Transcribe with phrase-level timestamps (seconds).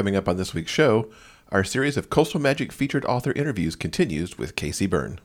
[0.00, 1.10] Coming up on this week's show,
[1.52, 4.86] our series of Coastal Magic featured author interviews continues with K.C.
[4.86, 5.20] Burn.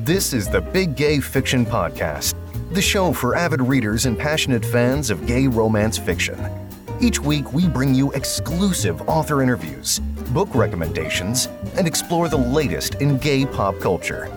[0.00, 2.34] This is the Big Gay Fiction Podcast,
[2.72, 6.36] the show for avid readers and passionate fans of gay romance fiction.
[7.00, 10.00] Each week, we bring you exclusive author interviews,
[10.32, 14.36] book recommendations, and explore the latest in gay pop culture.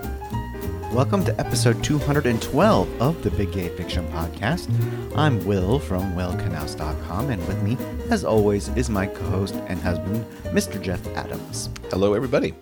[0.93, 4.67] Welcome to episode 212 of the Big Gay Fiction Podcast.
[5.15, 7.77] I'm Will from willknaus.com, and with me,
[8.09, 10.81] as always, is my co host and husband, Mr.
[10.81, 11.69] Jeff Adams.
[11.91, 12.53] Hello, everybody.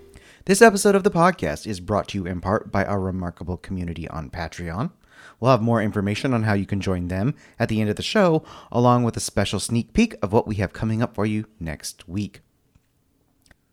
[0.46, 4.08] This episode of the podcast is brought to you in part by our remarkable community
[4.10, 4.92] on Patreon.
[5.40, 8.04] We'll have more information on how you can join them at the end of the
[8.04, 11.46] show, along with a special sneak peek of what we have coming up for you
[11.60, 12.42] next week.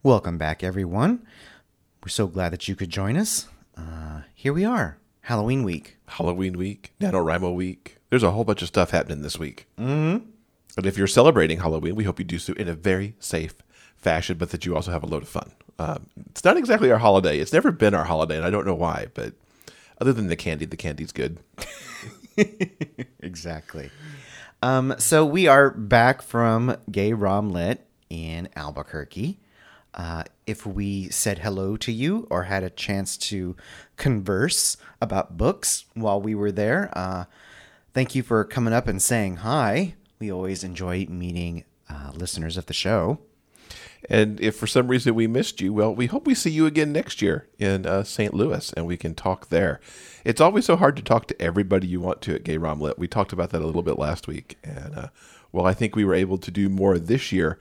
[0.03, 1.25] Welcome back, everyone.
[2.05, 3.49] We're so glad that you could join us.
[3.77, 5.97] Uh, here we are, Halloween week.
[6.07, 7.99] Halloween week, NaNoWriMo week.
[8.11, 9.67] There's a whole bunch of stuff happening this week.
[9.79, 10.27] Mm-hmm.
[10.77, 13.55] And if you're celebrating Halloween, we hope you do so in a very safe
[13.97, 15.53] fashion, but that you also have a load of fun.
[15.79, 17.39] Um, it's not exactly our holiday.
[17.39, 19.35] It's never been our holiday, and I don't know why, but
[20.01, 21.39] other than the candy, the candy's good.
[23.21, 23.91] exactly.
[24.63, 29.41] Um, so we are back from Gay Rom Lit in Albuquerque.
[29.95, 33.57] Uh, if we said hello to you or had a chance to
[33.97, 37.25] converse about books while we were there, uh,
[37.93, 39.95] thank you for coming up and saying hi.
[40.19, 43.19] We always enjoy meeting uh, listeners of the show.
[44.09, 46.93] And if for some reason we missed you, well, we hope we see you again
[46.93, 48.35] next year in uh, St.
[48.35, 49.81] Louis and we can talk there.
[50.25, 52.99] It's always so hard to talk to everybody you want to at Gay Rom Lit.
[52.99, 54.59] We talked about that a little bit last week.
[54.65, 55.09] And uh,
[55.53, 57.59] well, I think we were able to do more this year.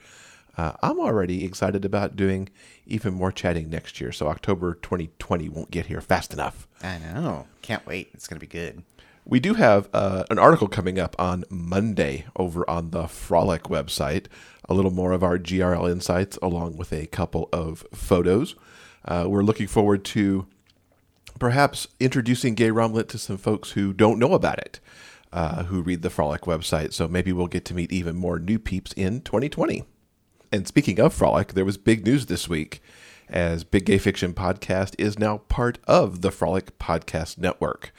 [0.56, 2.48] Uh, I'm already excited about doing
[2.86, 4.12] even more chatting next year.
[4.12, 6.68] So October 2020 won't get here fast enough.
[6.82, 7.46] I know.
[7.62, 8.10] Can't wait.
[8.12, 8.82] It's going to be good.
[9.24, 14.26] We do have uh, an article coming up on Monday over on the Frolic website.
[14.68, 18.56] A little more of our GRL insights, along with a couple of photos.
[19.04, 20.46] Uh, we're looking forward to
[21.38, 24.80] perhaps introducing Gay Rom Lit to some folks who don't know about it,
[25.32, 26.92] uh, who read the Frolic website.
[26.92, 29.84] So maybe we'll get to meet even more new peeps in 2020.
[30.52, 32.82] And speaking of Frolic, there was big news this week
[33.26, 37.90] as Big Gay Fiction Podcast is now part of the Frolic Podcast Network.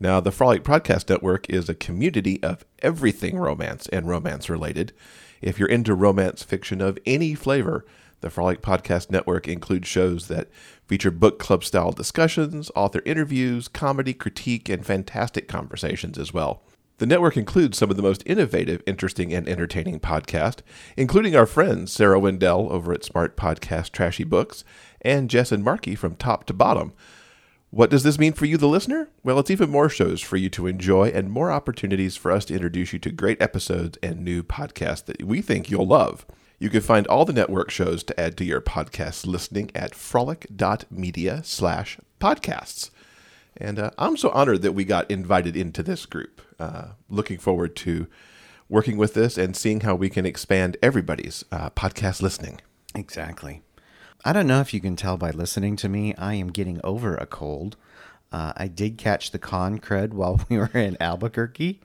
[0.00, 4.92] Now, the Frolic Podcast Network is a community of everything romance and romance related.
[5.40, 7.84] If you're into romance fiction of any flavor,
[8.20, 10.48] the Frolic Podcast Network includes shows that
[10.84, 16.64] feature book club style discussions, author interviews, comedy, critique, and fantastic conversations as well.
[16.98, 20.60] The network includes some of the most innovative, interesting, and entertaining podcasts,
[20.96, 24.62] including our friends Sarah Wendell over at Smart Podcast Trashy Books
[25.00, 26.92] and Jess and Markey from Top to Bottom.
[27.70, 29.08] What does this mean for you, the listener?
[29.24, 32.54] Well, it's even more shows for you to enjoy and more opportunities for us to
[32.54, 36.26] introduce you to great episodes and new podcasts that we think you'll love.
[36.58, 41.40] You can find all the network shows to add to your podcast listening at frolic.media
[41.44, 42.90] slash podcasts.
[43.56, 46.40] And uh, I'm so honored that we got invited into this group.
[46.58, 48.06] Uh, looking forward to
[48.68, 52.60] working with this and seeing how we can expand everybody's uh, podcast listening.
[52.94, 53.62] Exactly.
[54.24, 57.14] I don't know if you can tell by listening to me, I am getting over
[57.16, 57.76] a cold.
[58.30, 61.80] Uh, I did catch the con crud while we were in Albuquerque.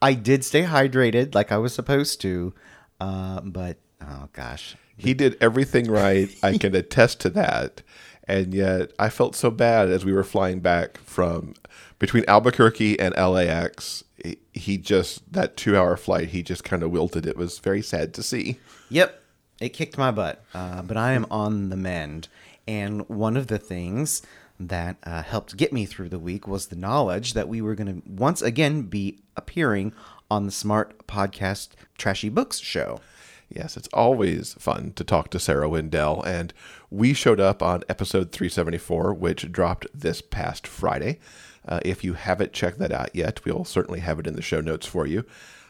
[0.00, 2.54] I did stay hydrated like I was supposed to,
[3.00, 4.76] uh, but oh gosh.
[4.96, 6.28] He did everything right.
[6.42, 7.82] I can attest to that.
[8.28, 11.54] And yet I felt so bad as we were flying back from
[11.98, 14.04] between Albuquerque and LAX.
[14.52, 17.26] He just, that two hour flight, he just kind of wilted.
[17.26, 18.58] It was very sad to see.
[18.90, 19.20] Yep.
[19.60, 22.28] It kicked my butt, uh, but I am on the mend.
[22.66, 24.22] And one of the things
[24.58, 28.02] that uh, helped get me through the week was the knowledge that we were going
[28.02, 29.92] to once again be appearing
[30.30, 33.00] on the Smart Podcast Trashy Books show.
[33.48, 36.54] Yes, it's always fun to talk to Sarah Wendell, and
[36.92, 41.18] we showed up on episode 374, which dropped this past Friday.
[41.66, 44.60] Uh, if you haven't checked that out yet, we'll certainly have it in the show
[44.60, 45.24] notes for you.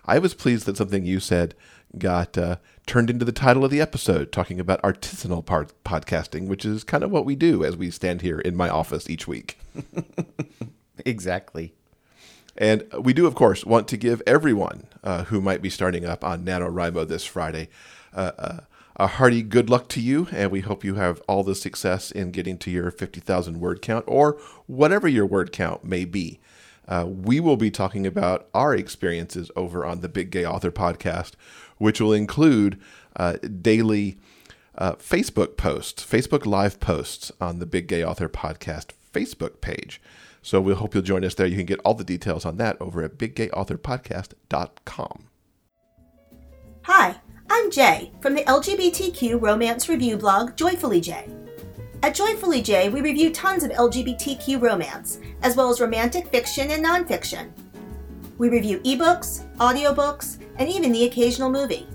[0.05, 1.55] I was pleased that something you said
[1.97, 6.65] got uh, turned into the title of the episode, talking about artisanal part- podcasting, which
[6.65, 9.59] is kind of what we do as we stand here in my office each week.
[11.07, 11.72] exactly.
[12.57, 16.24] And we do, of course, want to give everyone uh, who might be starting up
[16.24, 17.69] on NaNoWriMo this Friday
[18.13, 18.60] uh, uh,
[19.03, 20.28] a hearty good luck to you.
[20.31, 24.04] And we hope you have all the success in getting to your 50,000 word count
[24.07, 26.39] or whatever your word count may be.
[26.87, 31.33] Uh, we will be talking about our experiences over on the Big Gay Author podcast,
[31.78, 32.81] which will include
[33.16, 34.19] uh, daily
[34.78, 40.01] uh, Facebook posts, Facebook Live posts on the Big Gay Author podcast Facebook page.
[40.43, 41.48] So we hope you'll join us there.
[41.48, 45.25] You can get all the details on that over at biggayauthorpodcast.com.
[46.84, 47.21] Hi,
[47.78, 51.27] I'm from the LGBTQ romance review blog Joyfully Jay.
[52.03, 56.84] At Joyfully Jay, we review tons of LGBTQ romance, as well as romantic fiction and
[56.84, 57.51] nonfiction.
[58.36, 61.86] We review ebooks, audiobooks, and even the occasional movie.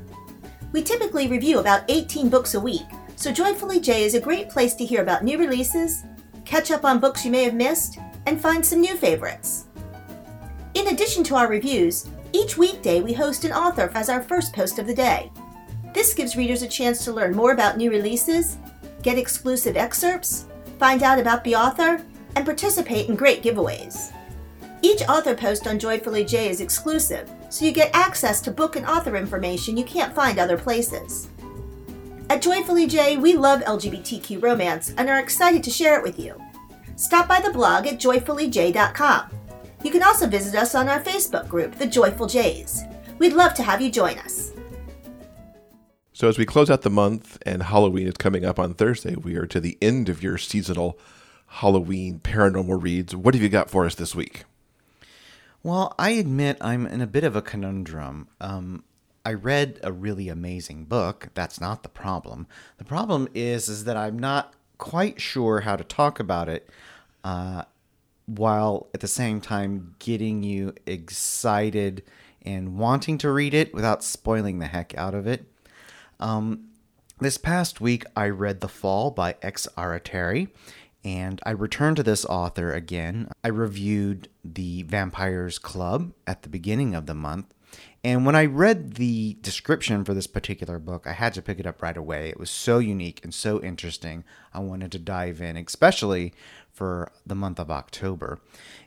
[0.71, 4.73] We typically review about 18 books a week, so Joyfully Jay is a great place
[4.75, 6.03] to hear about new releases,
[6.43, 9.65] catch up on books you may have missed, and find some new favorites.
[10.73, 14.79] In addition to our reviews, each weekday we host an author as our first post
[14.79, 15.31] of the day.
[15.97, 18.59] This gives readers a chance to learn more about new releases,
[19.01, 20.45] get exclusive excerpts,
[20.77, 21.99] find out about the author,
[22.35, 24.13] and participate in great giveaways.
[24.83, 28.85] Each author post on Joyfully Jay is exclusive, so you get access to book and
[28.85, 31.29] author information you can't find other places.
[32.29, 36.39] At Joyfully Jay, we love LGBTQ romance and are excited to share it with you.
[36.95, 39.31] Stop by the blog at joyfullyjay.com.
[39.83, 42.83] You can also visit us on our Facebook group, The Joyful Jays.
[43.17, 44.46] We'd love to have you join us.
[46.17, 49.35] So, as we close out the month and Halloween is coming up on Thursday, we
[49.35, 50.97] are to the end of your seasonal
[51.45, 53.15] Halloween paranormal reads.
[53.15, 54.45] What have you got for us this week?
[55.61, 58.29] Well, I admit I'm in a bit of a conundrum.
[58.41, 58.83] Um,
[59.23, 61.27] I read a really amazing book.
[61.35, 62.47] That's not the problem.
[62.79, 66.67] The problem is is that I'm not quite sure how to talk about it
[67.23, 67.61] uh,
[68.25, 72.01] while at the same time getting you excited
[72.41, 75.45] and wanting to read it without spoiling the heck out of it.
[76.19, 76.69] Um,
[77.19, 80.49] this past week, I read The Fall by X Aratare,
[81.03, 83.29] and I returned to this author again.
[83.43, 87.53] I reviewed The Vampires Club at the beginning of the month,
[88.03, 91.65] and when I read the description for this particular book, I had to pick it
[91.65, 92.29] up right away.
[92.29, 94.23] It was so unique and so interesting.
[94.53, 96.33] I wanted to dive in, especially
[96.71, 98.39] for the month of October.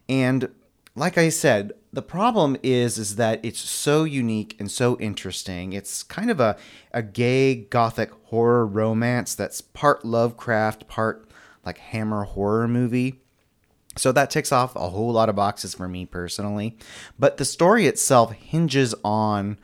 [0.08, 0.48] And
[0.94, 5.72] like I said, the problem is is that it's so unique and so interesting.
[5.72, 6.56] It's kind of a,
[6.92, 11.28] a gay gothic horror romance that's part Lovecraft, part
[11.64, 13.20] like Hammer horror movie.
[13.96, 16.76] So that ticks off a whole lot of boxes for me personally.
[17.19, 19.58] But the story itself hinges on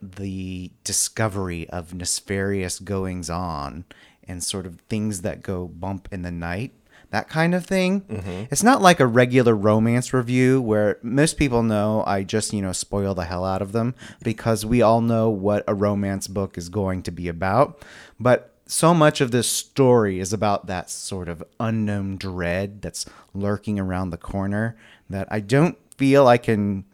[0.00, 3.84] the discovery of nefarious goings on
[4.28, 6.72] and sort of things that go bump in the night
[7.16, 8.02] that kind of thing.
[8.02, 8.44] Mm-hmm.
[8.50, 12.72] It's not like a regular romance review where most people know I just, you know,
[12.72, 16.68] spoil the hell out of them because we all know what a romance book is
[16.68, 17.82] going to be about.
[18.20, 23.80] But so much of this story is about that sort of unknown dread that's lurking
[23.80, 24.76] around the corner
[25.08, 26.84] that I don't feel I can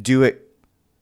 [0.00, 0.48] do it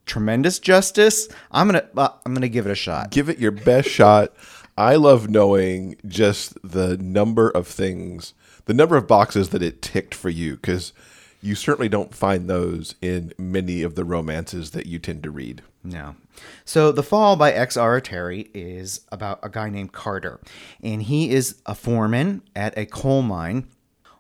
[0.07, 1.29] tremendous justice.
[1.53, 3.13] I'm gonna uh, I'm gonna give it a shot.
[3.13, 4.35] Give it your best shot.
[4.81, 8.33] I love knowing just the number of things,
[8.71, 10.93] the number of boxes that it ticked for you, because
[11.43, 15.61] you certainly don't find those in many of the romances that you tend to read.
[15.83, 16.15] No.
[16.65, 17.77] So, The Fall by X.
[17.77, 20.39] Aratare is about a guy named Carter,
[20.81, 23.67] and he is a foreman at a coal mine.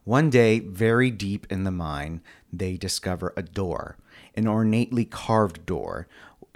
[0.02, 2.20] One day, very deep in the mine,
[2.52, 3.98] they discover a door,
[4.34, 6.08] an ornately carved door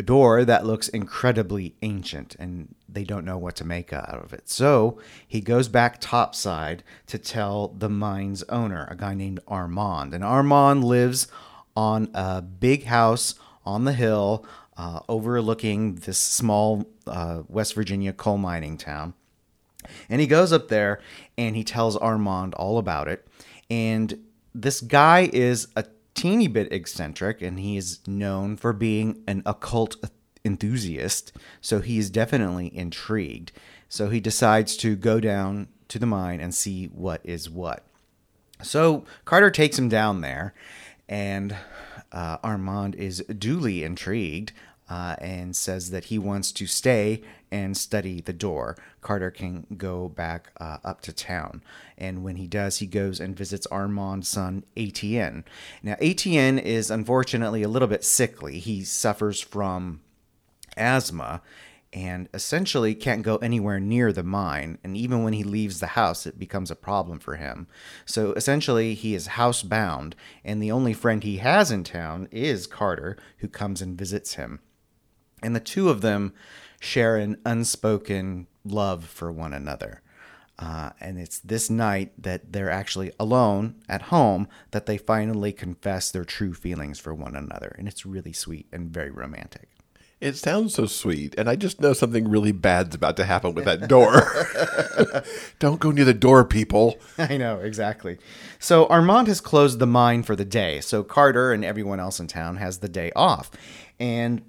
[0.02, 4.49] door that looks incredibly ancient and they don't know what to make out of it.
[4.49, 10.14] So he goes back topside to tell the mine's owner, a guy named Armand.
[10.14, 11.29] And Armand lives
[11.76, 14.44] on a big house on the hill
[14.76, 19.15] uh, overlooking this small uh, West Virginia coal mining town.
[20.08, 21.01] And he goes up there
[21.36, 23.27] and he tells Armand all about it.
[23.70, 24.24] And
[24.55, 29.96] this guy is a teeny bit eccentric, and he is known for being an occult
[30.44, 31.32] enthusiast.
[31.60, 33.52] So he is definitely intrigued.
[33.88, 37.84] So he decides to go down to the mine and see what is what.
[38.62, 40.54] So Carter takes him down there,
[41.08, 41.56] and
[42.12, 44.52] uh, Armand is duly intrigued
[44.88, 47.22] uh, and says that he wants to stay
[47.55, 48.77] and study the door.
[49.01, 51.63] Carter can go back uh, up to town.
[51.96, 55.44] And when he does, he goes and visits Armand's son, Etienne.
[55.81, 58.58] Now, Etienne is unfortunately a little bit sickly.
[58.58, 60.01] He suffers from
[60.77, 61.43] asthma
[61.93, 64.79] and essentially can't go anywhere near the mine.
[64.82, 67.69] And even when he leaves the house, it becomes a problem for him.
[68.05, 73.17] So essentially, he is housebound, and the only friend he has in town is Carter,
[73.39, 74.58] who comes and visits him.
[75.41, 76.32] And the two of them
[76.84, 80.03] share an unspoken love for one another.
[80.58, 86.10] Uh, and it's this night that they're actually alone at home that they finally confess
[86.10, 87.74] their true feelings for one another.
[87.76, 89.69] And it's really sweet and very romantic.
[90.20, 93.67] It sounds so sweet, and I just know something really bad's about to happen with
[93.67, 94.26] that door.
[95.58, 96.98] Don't go near the door, people.
[97.19, 98.17] I know, exactly.
[98.58, 102.26] So Armand has closed the mine for the day, so Carter and everyone else in
[102.26, 103.50] town has the day off.
[104.00, 104.41] And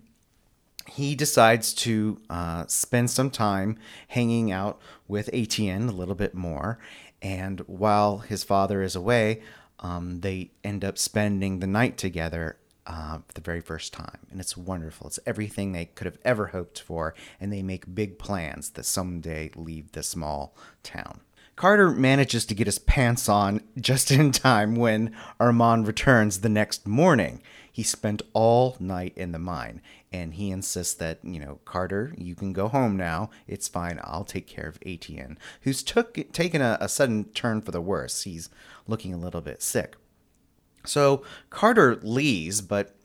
[0.88, 3.78] he decides to uh, spend some time
[4.10, 6.80] hanging out with Etienne a little bit more.
[7.22, 9.42] And while his father is away,
[9.80, 14.20] um, they end up spending the night together uh, for the very first time.
[14.32, 15.08] And it's wonderful.
[15.08, 17.16] It's everything they could have ever hoped for.
[17.40, 21.22] And they make big plans that someday leave the small town.
[21.56, 26.86] Carter manages to get his pants on just in time when Armand returns the next
[26.86, 27.42] morning.
[27.72, 29.82] He spent all night in the mine,
[30.16, 33.30] and he insists that, you know, Carter, you can go home now.
[33.48, 34.00] It's fine.
[34.02, 38.24] I'll take care of Etienne, who's took taken a, a sudden turn for the worse.
[38.24, 38.50] He's
[38.88, 39.98] looking a little bit sick.
[40.86, 42.96] So Carter leaves, but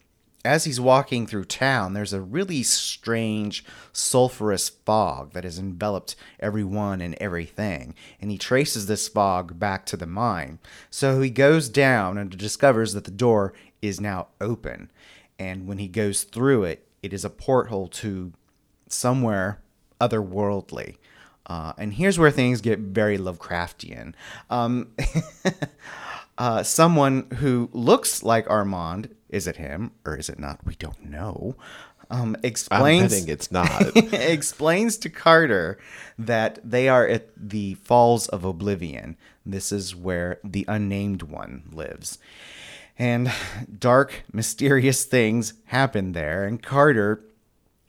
[0.45, 7.01] as he's walking through town, there's a really strange sulfurous fog that has enveloped everyone
[7.01, 7.95] and everything.
[8.21, 10.61] And he traces this fog back to the mine.
[10.91, 13.53] So he goes down and discovers that the door
[13.83, 14.93] is now open.
[15.41, 18.33] And when he goes through it, it is a porthole to
[18.89, 19.61] somewhere
[20.01, 20.97] otherworldly.
[21.47, 24.15] Uh, and here's where things get very Lovecraftian.
[24.51, 24.95] Um,
[26.39, 30.65] uh, someone who looks like Armand, is it him or is it not?
[30.65, 31.57] We don't know.
[32.11, 33.13] Um, explains.
[33.13, 33.97] I'm betting it's not.
[34.13, 35.79] explains to Carter
[36.19, 39.17] that they are at the Falls of Oblivion.
[39.47, 42.19] This is where the unnamed one lives.
[43.01, 43.33] And
[43.79, 47.25] dark, mysterious things happen there, and Carter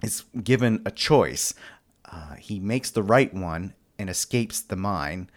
[0.02, 1.54] is given a choice.
[2.10, 5.30] Uh, he makes the right one and escapes the mine.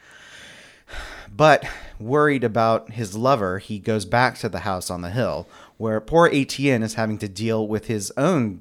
[1.28, 1.64] But
[1.98, 6.30] worried about his lover, he goes back to the house on the hill, where poor
[6.32, 8.60] Etienne is having to deal with his own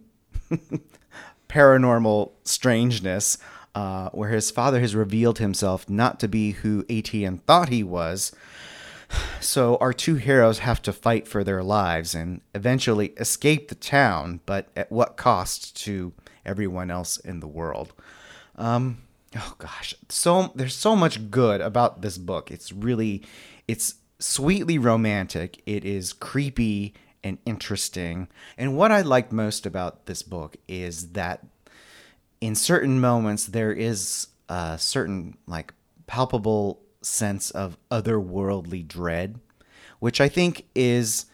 [1.48, 3.38] paranormal strangeness,
[3.76, 8.32] uh, where his father has revealed himself not to be who Etienne thought he was.
[9.40, 14.40] So our two heroes have to fight for their lives and eventually escape the town,
[14.46, 16.14] but at what cost to
[16.46, 17.94] everyone else in the world?
[18.56, 19.00] Um,
[19.36, 22.52] oh gosh, so there's so much good about this book.
[22.52, 23.24] It's really,
[23.68, 25.62] it's sweetly romantic.
[25.66, 26.94] It is creepy
[27.24, 28.28] and interesting.
[28.58, 31.46] And what I like most about this book is that
[32.42, 35.74] in certain moments there is a certain like
[36.08, 39.40] palpable sense of otherworldly dread,
[40.00, 41.26] which I think is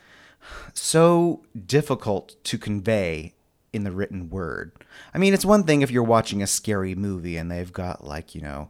[0.74, 3.34] so difficult to convey
[3.72, 4.72] in the written word.
[5.14, 8.34] I mean, it's one thing if you're watching a scary movie and they've got, like,
[8.34, 8.70] you know,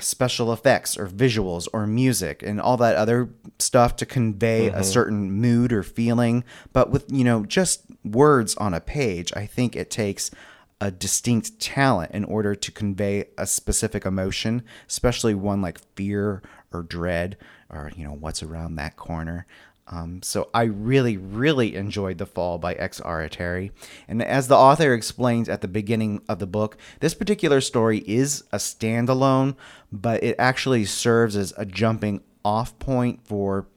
[0.00, 3.28] special effects or visuals or music and all that other
[3.58, 4.78] stuff to convey mm-hmm.
[4.78, 6.42] a certain mood or feeling.
[6.72, 10.30] But with, you know, just words on a page, I think it takes
[10.84, 16.42] a distinct talent in order to convey a specific emotion, especially one like fear
[16.74, 17.38] or dread
[17.70, 19.46] or, you know, what's around that corner.
[19.88, 23.00] Um, so I really, really enjoyed The Fall by X.
[23.00, 23.70] Aratare.
[24.06, 28.44] And as the author explains at the beginning of the book, this particular story is
[28.52, 29.56] a standalone,
[29.90, 33.68] but it actually serves as a jumping off point for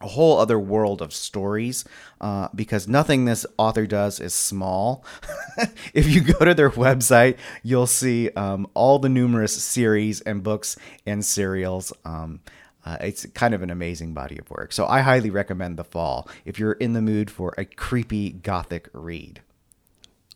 [0.00, 1.84] a whole other world of stories
[2.20, 5.04] uh, because nothing this author does is small.
[5.94, 10.76] if you go to their website, you'll see um, all the numerous series and books
[11.06, 11.92] and serials.
[12.04, 12.40] Um,
[12.84, 14.72] uh, it's kind of an amazing body of work.
[14.72, 18.88] So I highly recommend The Fall if you're in the mood for a creepy gothic
[18.92, 19.42] read.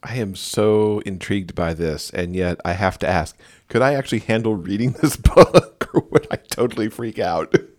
[0.03, 3.39] I am so intrigued by this, and yet I have to ask
[3.69, 7.55] could I actually handle reading this book, or would I totally freak out?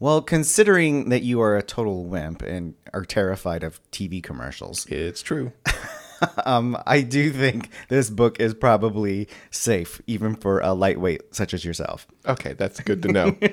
[0.00, 5.22] Well, considering that you are a total wimp and are terrified of TV commercials, it's
[5.22, 5.52] true.
[6.44, 11.64] um, I do think this book is probably safe, even for a lightweight such as
[11.64, 12.06] yourself.
[12.26, 13.36] Okay, that's good to know.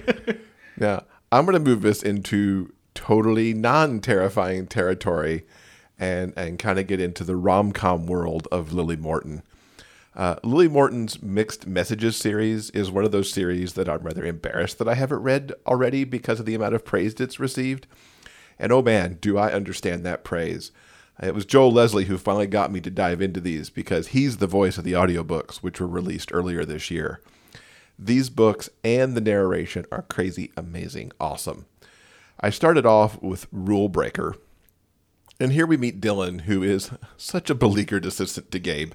[0.78, 5.46] Now, I'm going to move this into totally non-terrifying territory
[6.00, 9.44] and and kind of get into the rom-com world of Lily Morton.
[10.14, 14.78] Uh, Lily Morton's Mixed Messages series is one of those series that I'm rather embarrassed
[14.80, 17.88] that I haven't read already because of the amount of praise it's received.
[18.60, 20.72] And oh man, do I understand that praise.
[21.22, 24.48] It was Joel Leslie who finally got me to dive into these because he's the
[24.48, 27.22] voice of the audiobooks, which were released earlier this year.
[27.98, 31.68] These books and the narration are crazy, amazing, awesome.
[32.40, 34.36] I started off with Rule Breaker,
[35.40, 38.94] and here we meet Dylan, who is such a beleaguered assistant to Gabe.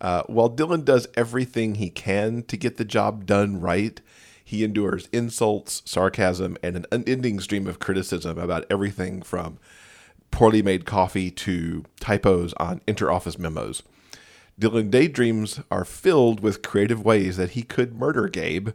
[0.00, 4.00] Uh, while Dylan does everything he can to get the job done right,
[4.42, 9.58] he endures insults, sarcasm, and an unending stream of criticism about everything from
[10.30, 13.82] poorly made coffee to typos on interoffice memos.
[14.60, 18.70] Dylan daydreams are filled with creative ways that he could murder Gabe,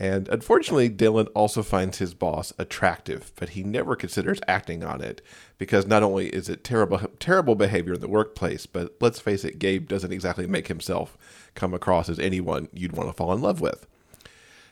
[0.00, 5.20] And unfortunately, Dylan also finds his boss attractive, but he never considers acting on it
[5.58, 9.58] because not only is it terrible terrible behavior in the workplace, but let's face it,
[9.58, 11.18] Gabe doesn't exactly make himself
[11.56, 13.88] come across as anyone you'd want to fall in love with.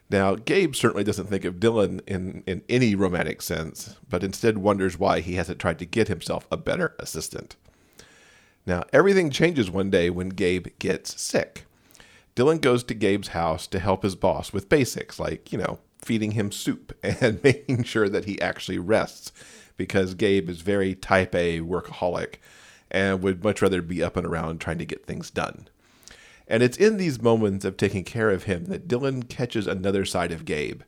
[0.09, 4.97] Now, Gabe certainly doesn't think of Dylan in, in any romantic sense, but instead wonders
[4.97, 7.57] why he hasn't tried to get himself a better assistant.
[8.65, 11.66] Now, everything changes one day when Gabe gets sick.
[12.37, 16.33] Dylan goes to Gabe's house to help his boss with basics like, you know, feeding
[16.33, 19.33] him soup and making sure that he actually rests
[19.77, 22.35] because Gabe is very type A workaholic
[22.91, 25.69] and would much rather be up and around trying to get things done.
[26.47, 30.31] And it's in these moments of taking care of him that Dylan catches another side
[30.31, 30.83] of Gabe.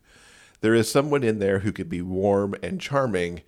[0.61, 3.41] There is someone in there who could be warm and charming,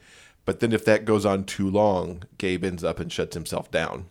[0.43, 4.07] but then if that goes on too long, Gabe ends up and shuts himself down.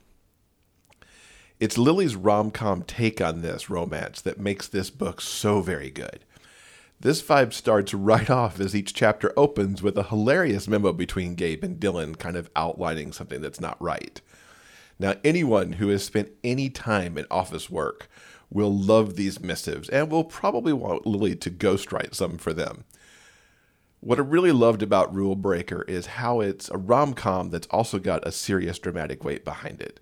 [1.61, 6.25] It's Lily's rom com take on this romance that makes this book so very good.
[6.99, 11.63] This vibe starts right off as each chapter opens with a hilarious memo between Gabe
[11.63, 14.23] and Dylan, kind of outlining something that's not right.
[14.99, 18.09] Now, anyone who has spent any time in office work
[18.49, 22.85] will love these missives and will probably want Lily to ghostwrite some for them.
[24.01, 27.99] What I really loved about Rule Breaker is how it's a rom com that's also
[27.99, 30.01] got a serious dramatic weight behind it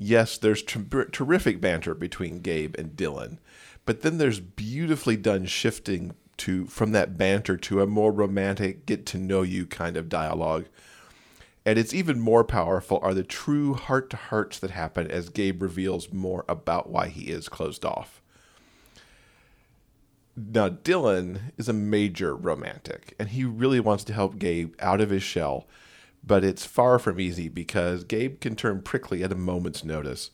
[0.00, 3.38] yes, there's ter- terrific banter between Gabe and Dylan,
[3.84, 9.04] but then there's beautifully done shifting to from that banter to a more romantic, get
[9.06, 10.64] to know you kind of dialogue.
[11.66, 15.60] And it's even more powerful are the true heart to hearts that happen as Gabe
[15.60, 18.22] reveals more about why he is closed off.
[20.34, 25.10] Now, Dylan is a major romantic, and he really wants to help Gabe out of
[25.10, 25.66] his shell
[26.22, 30.30] but it's far from easy because Gabe can turn prickly at a moment's notice.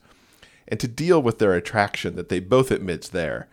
[0.67, 3.47] And to deal with their attraction that they both admit's there,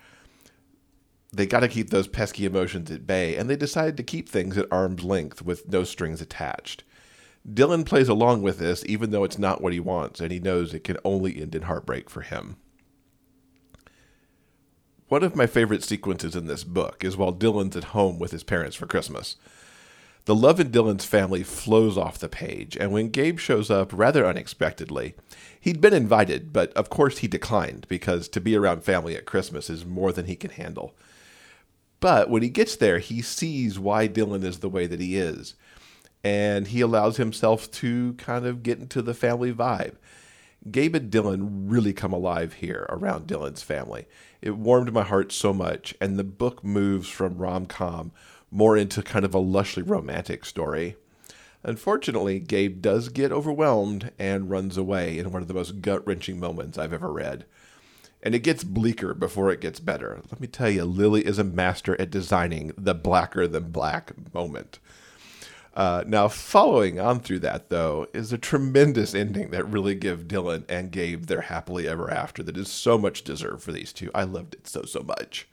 [1.33, 4.57] they got to keep those pesky emotions at bay, and they decided to keep things
[4.57, 6.85] at arm's length with no strings attached.
[7.49, 10.73] Dylan plays along with this, even though it's not what he wants, and he knows
[10.73, 12.57] it can only end in heartbreak for him.
[15.09, 18.43] One of my favorite sequences in this book is while Dylan's at home with his
[18.43, 19.37] parents for Christmas.
[20.27, 24.25] The love in Dylan's family flows off the page, and when Gabe shows up rather
[24.25, 25.15] unexpectedly,
[25.61, 29.69] he'd been invited, but of course he declined because to be around family at Christmas
[29.69, 30.95] is more than he can handle.
[32.01, 35.57] But when he gets there, he sees why Dylan is the way that he is,
[36.23, 39.97] and he allows himself to kind of get into the family vibe.
[40.71, 44.07] Gabe and Dylan really come alive here around Dylan's family.
[44.41, 48.13] It warmed my heart so much, and the book moves from rom com
[48.55, 50.95] more into kind of a lushly romantic story.
[51.65, 56.39] Unfortunately, Gabe does get overwhelmed and runs away in one of the most gut wrenching
[56.39, 57.47] moments I've ever read.
[58.23, 60.23] And it gets bleaker before it gets better.
[60.31, 64.79] Let me tell you, Lily is a master at designing the blacker than black moment.
[65.75, 70.65] Uh, now, following on through that, though, is a tremendous ending that really gives Dylan
[70.69, 74.13] and Gabe their happily ever after that is so much deserved for these two.
[74.15, 75.49] I loved it so, so much.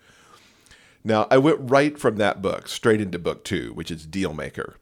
[1.03, 4.75] Now, I went right from that book straight into book two, which is Dealmaker.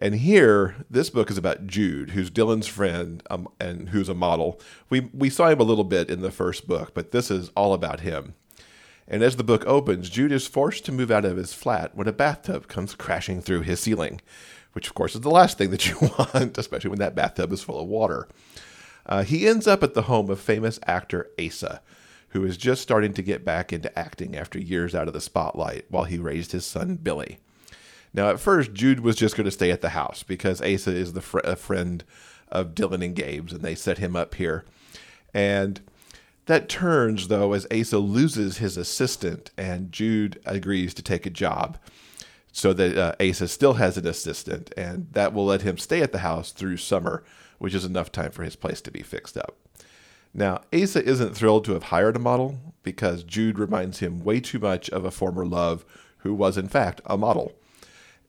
[0.00, 4.60] And here, this book is about Jude, who's Dylan's friend um, and who's a model.
[4.88, 7.74] We, we saw him a little bit in the first book, but this is all
[7.74, 8.34] about him.
[9.08, 12.06] And as the book opens, Jude is forced to move out of his flat when
[12.06, 14.20] a bathtub comes crashing through his ceiling,
[14.72, 17.62] which, of course, is the last thing that you want, especially when that bathtub is
[17.62, 18.28] full of water.
[19.06, 21.80] Uh, he ends up at the home of famous actor Asa,
[22.30, 25.86] who is just starting to get back into acting after years out of the spotlight
[25.88, 27.38] while he raised his son Billy.
[28.12, 31.12] Now, at first, Jude was just going to stay at the house because Asa is
[31.12, 32.04] the fr- a friend
[32.50, 34.64] of Dylan and Gabe's, and they set him up here.
[35.34, 35.80] And
[36.46, 41.78] that turns, though, as Asa loses his assistant, and Jude agrees to take a job
[42.52, 46.12] so that uh, Asa still has an assistant, and that will let him stay at
[46.12, 47.22] the house through summer,
[47.58, 49.56] which is enough time for his place to be fixed up.
[50.34, 54.58] Now, Asa isn't thrilled to have hired a model because Jude reminds him way too
[54.58, 55.84] much of a former love
[56.18, 57.52] who was, in fact, a model.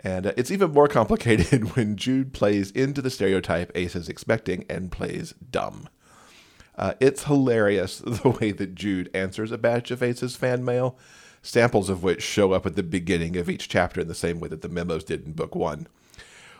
[0.02, 4.92] And uh, it's even more complicated when Jude plays into the stereotype Asa's expecting and
[4.92, 5.90] plays dumb.
[6.78, 10.98] Uh, it's hilarious the way that Jude answers a batch of Asa's fan mail,
[11.42, 14.48] samples of which show up at the beginning of each chapter in the same way
[14.48, 15.88] that the memos did in book one.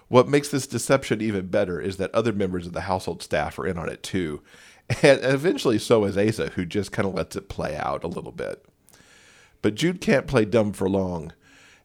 [0.10, 3.68] What makes this deception even better is that other members of the household staff are
[3.68, 4.42] in on it too,
[5.02, 8.32] and eventually, so is Asa, who just kind of lets it play out a little
[8.32, 8.66] bit.
[9.62, 11.34] But Jude can't play dumb for long,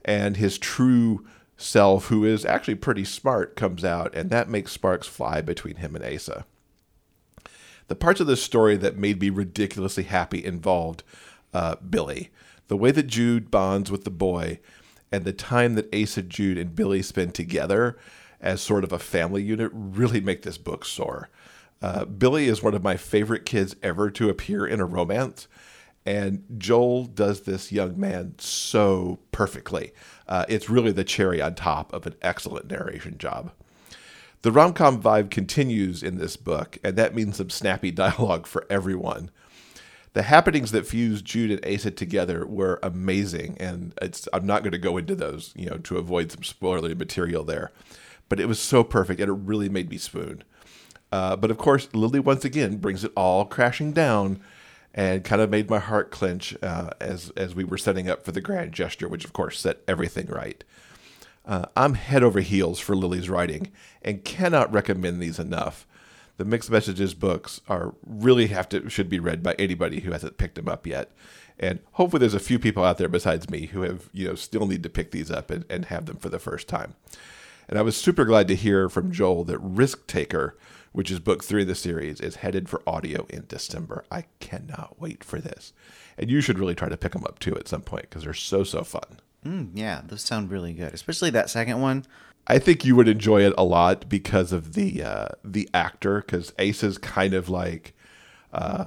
[0.05, 5.07] and his true self, who is actually pretty smart, comes out, and that makes sparks
[5.07, 6.47] fly between him and Asa.
[7.89, 11.03] The parts of this story that made me ridiculously happy involved
[11.53, 12.31] uh, Billy.
[12.69, 14.61] The way that Jude bonds with the boy
[15.13, 17.99] and the time that Asa, Jude, and Billy spend together
[18.41, 21.29] as sort of a family unit really make this book soar.
[21.83, 25.49] Uh, Billy is one of my favorite kids ever to appear in a romance,
[26.07, 29.93] and Joel does this young man so perfectly.
[30.29, 33.53] Uh, it's really the cherry on top of an excellent narration job.
[34.43, 38.67] The rom com vibe continues in this book, and that means some snappy dialogue for
[38.69, 39.31] everyone.
[40.13, 43.99] The happenings that fused Jude and Asa together were amazing, and
[44.33, 47.73] I'm not going to go into those, you know, to avoid some spoilery material there.
[48.29, 50.45] But it was so perfect, and it really made me swoon.
[51.15, 54.41] Uh, but of course, Lily once again brings it all crashing down
[54.93, 58.33] and kind of made my heart clench uh, as as we were setting up for
[58.33, 60.65] the grand gesture, which of course set everything right.
[61.47, 63.71] Uh, I'm head over heels for Lily's writing
[64.03, 65.87] and cannot recommend these enough.
[66.37, 70.37] The mixed messages books are really have to should be read by anybody who hasn't
[70.37, 71.13] picked them up yet.
[71.61, 74.67] And hopefully there's a few people out there besides me who have, you know, still
[74.67, 76.97] need to pick these up and, and have them for the first time.
[77.69, 80.57] And I was super glad to hear from Joel that Risk Taker
[80.95, 84.05] which is book three of the series, is headed for audio in December.
[84.13, 85.73] I cannot wait for this.
[86.17, 88.33] And you should really try to pick them up too at some point because they're
[88.33, 89.19] so, so fun.
[89.45, 92.05] Mm, yeah, those sound really good, especially that second one.
[92.47, 96.53] I think you would enjoy it a lot because of the uh, the actor, because
[96.61, 97.93] Ace is kind of like
[98.53, 98.87] uh,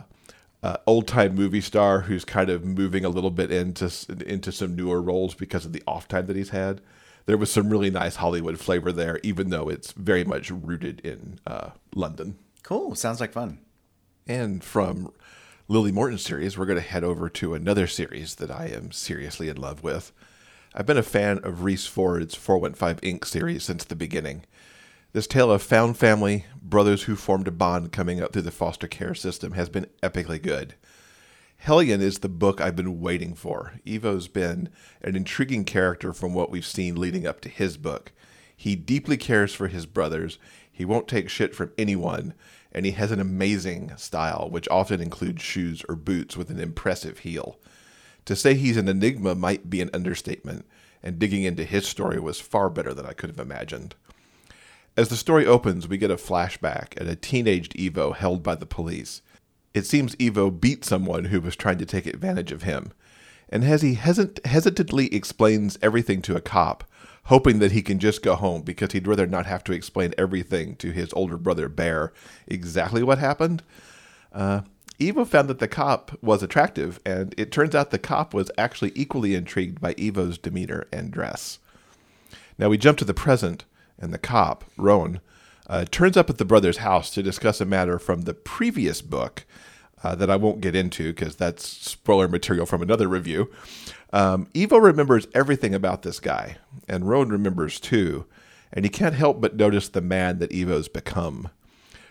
[0.64, 3.92] uh, old time movie star who's kind of moving a little bit into
[4.26, 6.82] into some newer roles because of the off time that he's had
[7.28, 11.40] there was some really nice Hollywood flavor there, even though it's very much rooted in
[11.46, 12.40] uh, London.
[12.64, 12.96] Cool.
[12.96, 13.60] Sounds like fun.
[14.26, 15.12] And from
[15.68, 19.50] Lily Morton series, we're going to head over to another series that I am seriously
[19.50, 20.14] in love with.
[20.74, 23.26] I've been a fan of Rhys Ford's 415 Ink.
[23.26, 24.46] series since the beginning.
[25.18, 28.88] This tale of found family, brothers who formed a bond coming up through the foster
[28.88, 30.76] care system has been epically good.
[31.58, 33.74] Hellion is the book I've been waiting for.
[33.84, 34.70] Ivo's been
[35.02, 38.12] an intriguing character from what we've seen leading up to his book.
[38.56, 40.38] He deeply cares for his brothers,
[40.72, 42.36] he won't take shit from anyone,
[42.72, 47.18] and he has an amazing style, which often includes shoes or boots with an impressive
[47.18, 47.58] heel.
[48.26, 50.68] To say he's an enigma might be an understatement,
[51.02, 53.96] and digging into his story was far better than I could have imagined.
[54.98, 58.66] As the story opens, we get a flashback at a teenaged Ivo held by the
[58.66, 59.22] police.
[59.76, 62.92] It seems Ivo beat someone who was trying to take advantage of him.
[63.48, 66.84] And as he hesit- hesitantly explains everything to a cop,
[67.26, 70.76] hoping that he can just go home because he'd rather not have to explain everything
[70.78, 72.12] to his older brother Bear
[72.48, 73.62] exactly what happened,
[74.34, 74.62] uh,
[75.00, 78.94] Ivo found that the cop was attractive, and it turns out the cop was actually
[78.96, 81.60] equally intrigued by Ivo's demeanor and dress.
[82.58, 83.64] Now we jump to the present,
[84.00, 85.20] and the cop, Rowan,
[85.68, 89.46] uh, turns up at the brother's house to discuss a matter from the previous book
[90.04, 93.52] uh, that I won't get into because that's spoiler material from another review.
[94.14, 96.58] Um, Ivo remembers everything about this guy,
[96.88, 98.26] and Rowan remembers too,
[98.72, 101.50] and he can't help but notice the man that Ivo's become.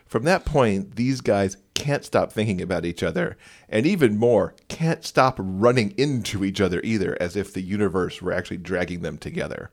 [0.05, 3.37] From that point, these guys can't stop thinking about each other,
[3.69, 8.33] and even more, can't stop running into each other either, as if the universe were
[8.33, 9.71] actually dragging them together.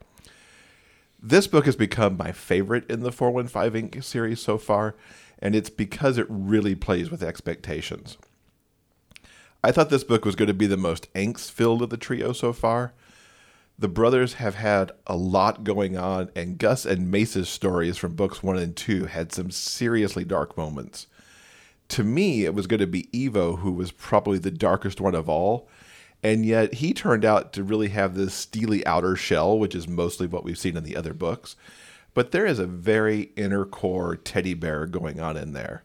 [1.25, 4.03] This book has become my favorite in the 415 Ink.
[4.03, 4.93] series so far,
[5.39, 8.17] and it's because it really plays with expectations.
[9.63, 12.33] I thought this book was going to be the most angst filled of the trio
[12.33, 12.91] so far.
[13.79, 18.43] The brothers have had a lot going on, and Gus and Mace's stories from books
[18.43, 21.07] one and two had some seriously dark moments.
[21.87, 25.29] To me, it was going to be Ivo who was probably the darkest one of
[25.29, 25.69] all,
[26.23, 30.25] and yet he turned out to really have this steely outer shell, which is mostly
[30.25, 31.57] what we've seen in the other books.
[32.13, 35.83] But there is a very inner core teddy bear going on in there.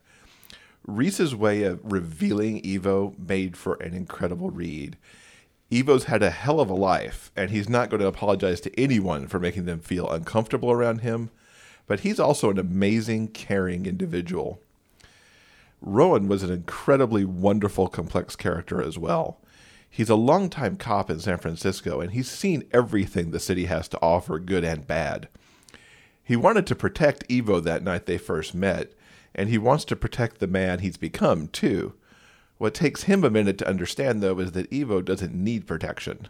[0.87, 4.97] Rhys's way of revealing Ivo made for an incredible read.
[5.71, 9.27] Ivo's had a hell of a life, and he's not going to apologize to anyone
[9.27, 11.31] for making them feel uncomfortable around him,
[11.87, 14.61] but he's also an amazing, caring individual.
[15.83, 19.39] Rowan was an incredibly wonderful, complex character as well.
[19.91, 24.03] He's a longtime cop in San Francisco, and he's seen everything the city has to
[24.03, 25.29] offer, good and bad.
[26.23, 28.93] He wanted to protect Ivo that night they first met,
[29.35, 31.95] and he wants to protect the man he's become, too.
[32.59, 36.29] What takes him a minute to understand, though, is that Ivo doesn't need protection.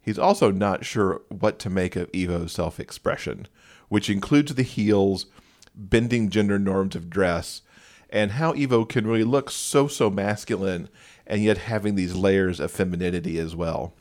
[0.00, 3.46] He's also not sure what to make of Ivo's self expression,
[3.88, 5.26] which includes the heels,
[5.74, 7.62] bending gender norms of dress,
[8.10, 10.88] and how Ivo can really look so, so masculine
[11.26, 13.92] and yet having these layers of femininity as well.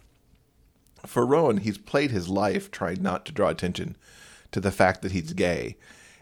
[1.06, 3.96] For Rowan, he's played his life trying not to draw attention
[4.52, 5.78] to the fact that he's gay,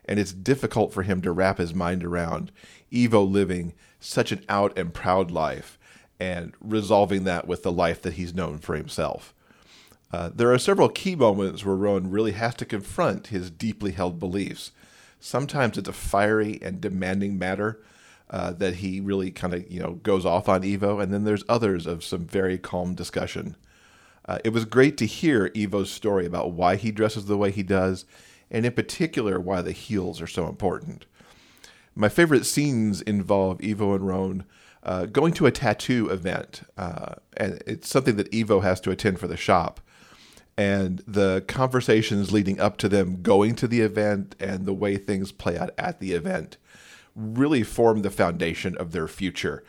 [0.05, 2.51] and it's difficult for him to wrap his mind around
[2.93, 5.77] Ivo living such an out and proud life
[6.19, 9.33] and resolving that with the life that he's known for himself.
[10.11, 14.19] Uh, there are several key moments where Rowan really has to confront his deeply held
[14.19, 14.71] beliefs.
[15.19, 17.79] Sometimes it's a fiery and demanding matter
[18.29, 21.43] uh, that he really kind of you know goes off on Ivo, and then there's
[21.49, 23.55] others of some very calm discussion.
[24.25, 27.63] Uh, it was great to hear Ivo's story about why he dresses the way he
[27.63, 28.05] does,
[28.51, 31.05] and in particular why the heels are so important.
[31.95, 34.43] My favorite scenes involve Ivo and Rowan
[34.83, 39.19] uh, going to a tattoo event, uh, and it's something that Ivo has to attend
[39.19, 39.81] for the shop
[40.59, 45.31] and the conversations leading up to them going to the event and the way things
[45.31, 46.57] play out at the event
[47.19, 49.63] really formed the foundation of their future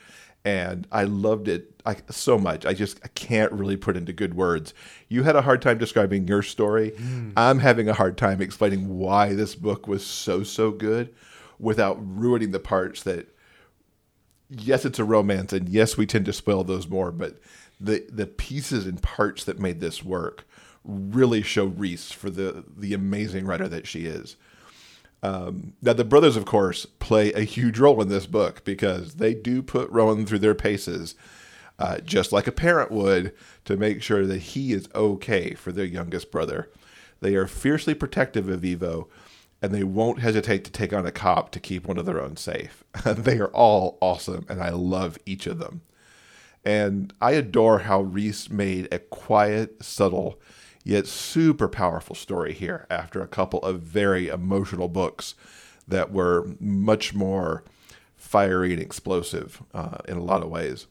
[0.44, 2.64] and I loved it I, so much.
[2.64, 4.72] I just I can't really put into good words.
[5.08, 6.92] You had a hard time describing your story.
[6.92, 7.32] Mm.
[7.36, 11.14] I'm having a hard time explaining why this book was so so good
[11.58, 13.28] without ruining the parts that
[14.48, 17.40] yes, it's a romance and yes, we tend to spoil those more, but
[17.78, 20.46] the the pieces and parts that made this work
[20.84, 24.36] really show Rhys for the the amazing writer that she is.
[25.22, 29.34] Um, now the brothers, of course, play a huge role in this book because they
[29.34, 31.14] do put Rowan through their paces,
[31.78, 33.34] uh, just like a parent would,
[33.66, 36.70] to make sure that he is okay for their youngest brother.
[37.20, 39.08] They are fiercely protective of Ivo,
[39.62, 42.36] and they won't hesitate to take on a cop to keep one of their own
[42.36, 42.82] safe.
[43.04, 45.82] they are all awesome, and I love each of them.
[46.64, 50.40] And I adore how Rhys made a quiet, subtle,
[50.84, 55.34] yet super powerful story here after a couple of very emotional books
[55.86, 57.64] that were much more
[58.16, 60.86] fiery and explosive uh, in a lot of ways.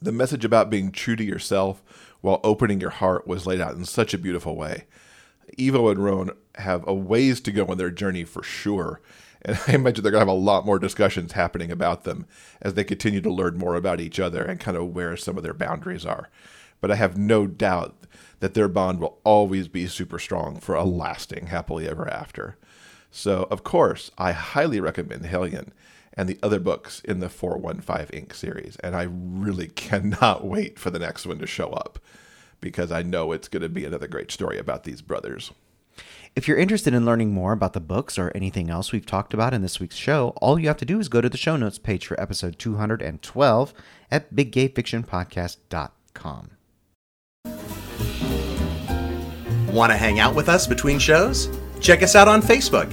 [0.00, 1.82] The message about being true to yourself
[2.20, 4.86] while opening your heart was laid out in such a beautiful way.
[5.60, 9.00] Ivo and Rowan have a ways to go on their journey for sure,
[9.42, 12.26] and I imagine they're going to have a lot more discussions happening about them
[12.62, 15.42] as they continue to learn more about each other and kind of where some of
[15.42, 16.30] their boundaries are.
[16.80, 17.94] But I have no doubt
[18.44, 22.58] that their bond will always be super strong for a lasting happily ever after.
[23.10, 25.72] So, of course, I highly recommend Hellion
[26.12, 28.34] and the other books in the 415 Ink.
[28.34, 28.76] series.
[28.80, 31.98] And I really cannot wait for the next one to show up
[32.60, 35.50] because I know it's going to be another great story about these brothers.
[36.36, 39.54] If you're interested in learning more about the books or anything else we've talked about
[39.54, 41.78] in this week's show, all you have to do is go to the show notes
[41.78, 43.72] page for episode 212
[44.10, 46.50] at biggayfictionpodcast.com.
[49.72, 51.48] Want to hang out with us between shows?
[51.80, 52.90] Check us out on Facebook.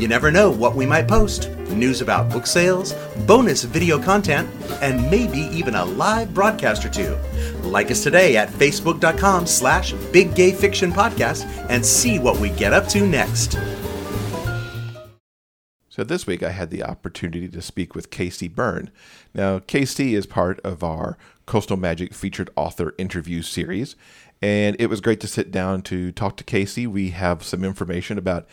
[0.00, 2.92] You never know what we might post news about book sales,
[3.26, 4.48] bonus video content,
[4.80, 7.16] and maybe even a live broadcast or two.
[7.62, 12.72] Like us today at facebook.com slash big gay fiction podcast and see what we get
[12.72, 13.58] up to next.
[15.88, 18.48] So this week I had the opportunity to speak with K.C.
[18.48, 18.90] Burn.
[19.32, 23.94] Now, Casey is part of our Coastal Magic featured author interview series,
[24.44, 26.86] and it was great to sit down to talk to Casey.
[26.86, 28.46] We have some information about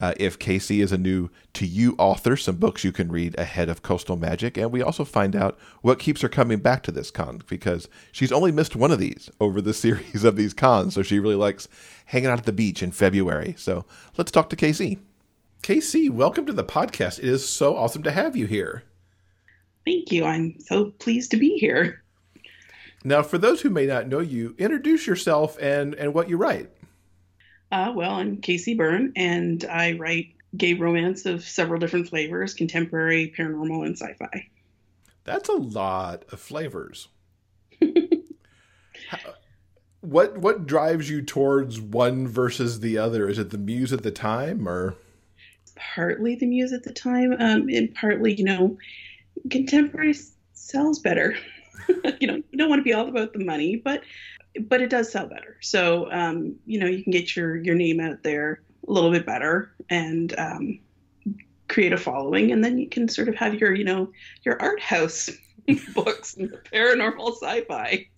[0.00, 3.68] uh, if Casey is a new to you author, some books you can read ahead
[3.68, 4.56] of Coastal Magic.
[4.56, 8.32] And we also find out what keeps her coming back to this con because she's
[8.32, 10.94] only missed one of these over the series of these cons.
[10.94, 11.68] So she really likes
[12.06, 13.54] hanging out at the beach in February.
[13.58, 13.84] So
[14.16, 15.00] let's talk to Casey.
[15.60, 17.18] Casey, welcome to the podcast.
[17.18, 18.84] It is so awesome to have you here.
[19.84, 20.24] Thank you.
[20.24, 22.02] I'm so pleased to be here.
[23.04, 26.70] Now, for those who may not know you, introduce yourself and, and what you write.
[27.70, 28.74] Uh, well, I'm K.C.
[28.74, 34.48] Burn, and I write gay romance of several different flavors contemporary, paranormal, and sci fi.
[35.24, 37.08] That's a lot of flavors.
[40.00, 43.28] what what drives you towards one versus the other?
[43.28, 44.96] Is it the muse at the time, or
[45.74, 48.78] partly the muse at the time, um, and partly, you know,
[49.50, 50.14] contemporary
[50.54, 51.36] sells better.
[52.20, 54.02] you know, you don't want to be all about the money, but
[54.60, 55.56] but it does sell better.
[55.60, 59.26] So um, you know, you can get your your name out there a little bit
[59.26, 60.78] better and um,
[61.68, 64.10] create a following, and then you can sort of have your you know
[64.44, 65.30] your art house
[65.94, 68.06] books and the paranormal sci-fi.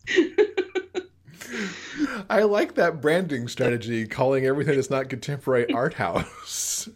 [2.29, 6.87] I like that branding strategy, calling everything that's not contemporary art house.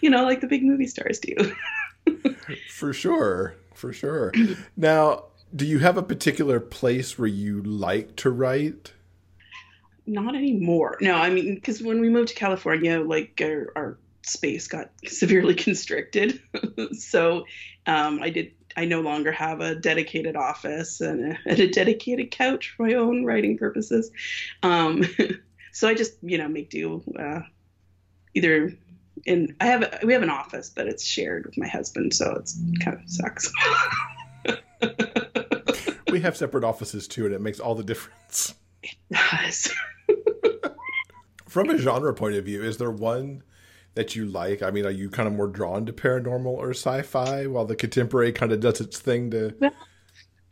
[0.00, 1.34] you know, like the big movie stars do.
[2.70, 4.32] For sure for sure.
[4.76, 8.92] now, do you have a particular place where you like to write?
[10.06, 10.98] Not anymore.
[11.00, 15.54] No, I mean, because when we moved to California, like our, our space got severely
[15.54, 16.40] constricted.
[16.92, 17.46] so
[17.86, 18.52] um, I did.
[18.78, 22.92] I no longer have a dedicated office and a, and a dedicated couch for my
[22.92, 24.10] own writing purposes.
[24.62, 25.02] Um,
[25.72, 27.02] so I just, you know, make do.
[27.18, 27.40] Uh,
[28.34, 28.76] either
[29.24, 32.58] in I have we have an office, but it's shared with my husband, so it's
[32.82, 33.52] kind of sucks.
[36.10, 38.54] we have separate offices too, and it makes all the difference.
[38.82, 39.72] It does.
[41.48, 43.42] From a genre point of view, is there one
[43.94, 44.62] that you like?
[44.62, 48.32] I mean, are you kind of more drawn to paranormal or sci-fi, while the contemporary
[48.32, 49.54] kind of does its thing to?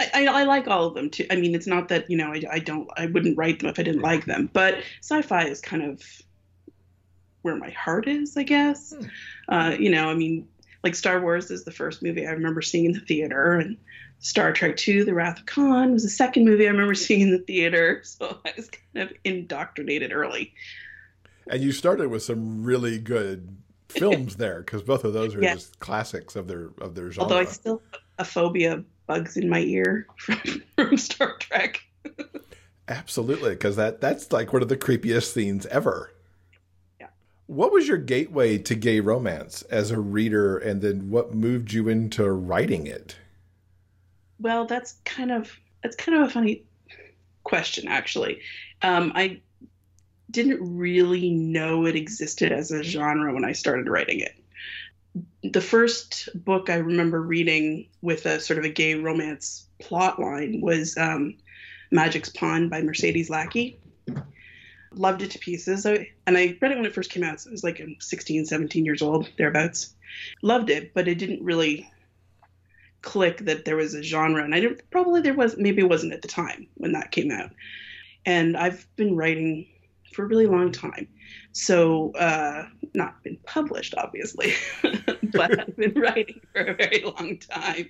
[0.00, 1.26] I, I, I like all of them too.
[1.30, 3.78] I mean, it's not that you know I, I don't I wouldn't write them if
[3.78, 6.02] I didn't like them, but sci-fi is kind of
[7.44, 8.94] where my heart is, I guess.
[9.48, 10.48] Uh, you know, I mean,
[10.82, 13.76] like Star Wars is the first movie I remember seeing in the theater, and
[14.18, 17.30] Star Trek II: The Wrath of Khan was the second movie I remember seeing in
[17.30, 18.02] the theater.
[18.18, 20.54] So I was kind of indoctrinated early.
[21.46, 23.56] And you started with some really good
[23.90, 25.54] films there, because both of those are Yeah.
[25.54, 27.24] just classics of their of their genre.
[27.24, 31.82] Although I still have a phobia of bugs in my ear from, from Star Trek.
[32.88, 36.13] Absolutely, because that that's like one of the creepiest scenes ever.
[37.46, 41.88] What was your gateway to gay romance as a reader, and then what moved you
[41.88, 43.16] into writing it?
[44.40, 45.50] Well, that's kind of
[45.82, 46.64] that's kind of a funny
[47.44, 48.40] question, actually.
[48.82, 49.40] Um, I
[50.30, 54.34] didn't really know it existed as a genre when I started writing it.
[55.52, 60.60] The first book I remember reading with a sort of a gay romance plot line
[60.60, 61.36] was um,
[61.92, 63.78] Magic's Pawn by Mercedes Lackey.
[64.96, 65.86] Loved it to pieces.
[65.86, 67.40] I, and I read it when it first came out.
[67.40, 69.94] So I was like um, 16, 17 years old, thereabouts.
[70.42, 71.90] Loved it, but it didn't really
[73.04, 76.12] click that there was a genre and i didn't probably there was maybe it wasn't
[76.12, 77.50] at the time when that came out
[78.24, 79.66] and i've been writing
[80.14, 81.06] for a really long time
[81.52, 84.54] so uh not been published obviously
[85.32, 87.88] but i've been writing for a very long time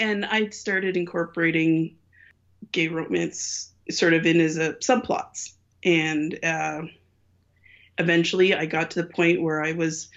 [0.00, 1.94] and i started incorporating
[2.72, 5.52] gay romance sort of in as a subplots
[5.86, 6.82] and uh
[7.98, 10.10] eventually i got to the point where i was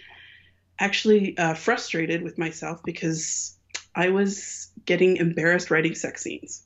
[0.79, 3.57] actually uh, frustrated with myself because
[3.95, 6.63] I was getting embarrassed writing sex scenes.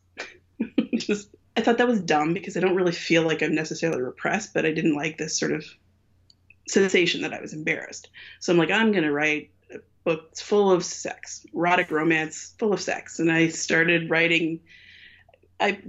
[0.93, 4.53] Just, I thought that was dumb because I don't really feel like I'm necessarily repressed,
[4.53, 5.65] but I didn't like this sort of
[6.67, 8.09] sensation that I was embarrassed.
[8.39, 12.73] So I'm like, I'm going to write a book full of sex, erotic romance, full
[12.73, 13.19] of sex.
[13.19, 14.59] And I started writing.
[15.59, 15.81] I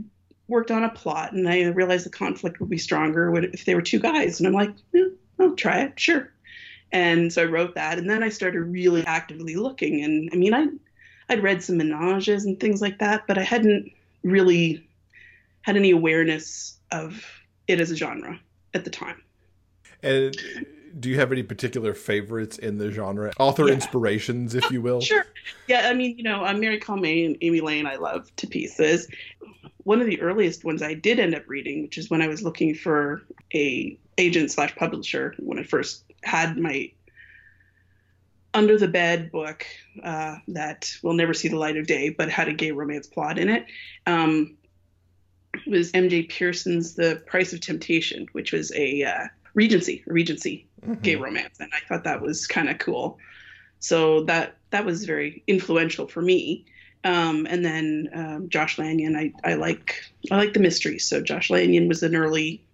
[0.49, 3.83] worked on a plot, and I realized the conflict would be stronger if they were
[3.83, 4.41] two guys.
[4.41, 5.07] And I'm like, yeah,
[5.41, 6.31] I'll try it, sure.
[6.93, 10.03] And so I wrote that, and then I started really actively looking.
[10.05, 10.67] And I mean, I
[11.29, 13.91] I'd read some menages and things like that, but I hadn't
[14.23, 14.87] really
[15.63, 17.25] had any awareness of
[17.67, 18.39] it as a genre
[18.75, 19.23] at the time.
[20.03, 20.37] And
[21.01, 23.33] do you have any particular favorites in the genre?
[23.39, 23.75] Author Yeah.
[23.75, 25.01] inspirations, if you will?
[25.15, 25.25] Sure.
[25.67, 29.09] Yeah, I mean, you know, uh, Mary Calmes and Amy Lane, I love to pieces.
[29.85, 32.43] One of the earliest ones I did end up reading, which is when I was
[32.43, 33.23] looking for
[33.55, 36.91] a agent slash publisher when I first had my
[38.55, 39.67] under the bed book
[40.05, 43.39] uh, that will never see the light of day, but had a gay romance plot
[43.39, 43.67] in it.
[44.07, 44.57] Um,
[45.67, 46.25] was M.J.
[46.25, 50.67] Pearson's The Price of Temptation, which was a uh, Regency, a Regency
[51.03, 53.19] gay romance, and I thought that was kind of cool.
[53.81, 56.65] So that that was very influential for me.
[57.05, 61.07] Um, and then um, Josh Lanyon, I, I like I like the mysteries.
[61.07, 62.65] So Josh Lanyon was an early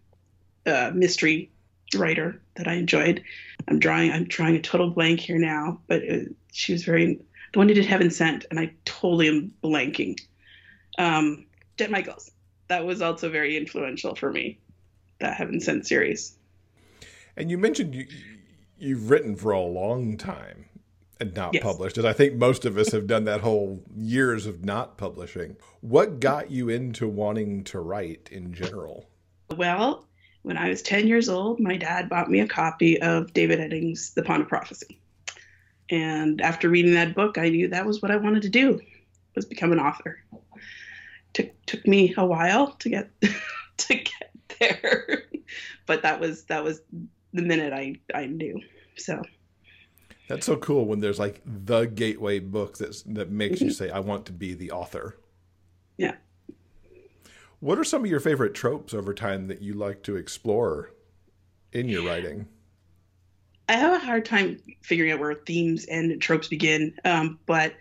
[0.66, 1.50] uh, mystery
[1.96, 3.22] writer that I enjoyed.
[3.66, 6.18] I'm drawing I'm drawing a total blank here now, but uh
[6.52, 7.18] she was very
[7.52, 10.20] the one who did Heaven Sent, and I totally am blanking.
[10.98, 12.30] Um, Jet Mykles,
[12.68, 14.58] that was also very influential for me.
[15.18, 16.36] That Heaven Sent series.
[17.36, 18.06] And you mentioned you,
[18.78, 20.66] you've written for a long time
[21.20, 21.62] and not Yes.
[21.62, 25.56] published, as I think most of us have done that whole years of not publishing.
[25.80, 29.08] What got you into wanting to write in general?
[29.56, 30.06] Well,
[30.42, 34.14] when I was 10 years old, my dad bought me a copy of David Eddings'
[34.14, 34.98] The Pawn of Prophecy.
[35.90, 38.80] And after reading that book, I knew that was what I wanted to do,
[39.34, 40.22] was become an author.
[41.32, 43.10] Took took me a while to get
[43.76, 45.24] to get there.
[45.86, 46.80] but that was that was
[47.32, 48.60] the minute I, I knew.
[48.96, 49.22] So
[50.30, 53.98] That's so cool when there's like the gateway book that's, that makes you say, I
[53.98, 55.18] want to be the author.
[55.96, 56.14] yeah.
[57.58, 60.92] What are some of your favorite tropes over time that you like to explore
[61.72, 62.46] in your writing?
[63.68, 67.74] I have a hard time figuring out where themes and tropes begin, um, but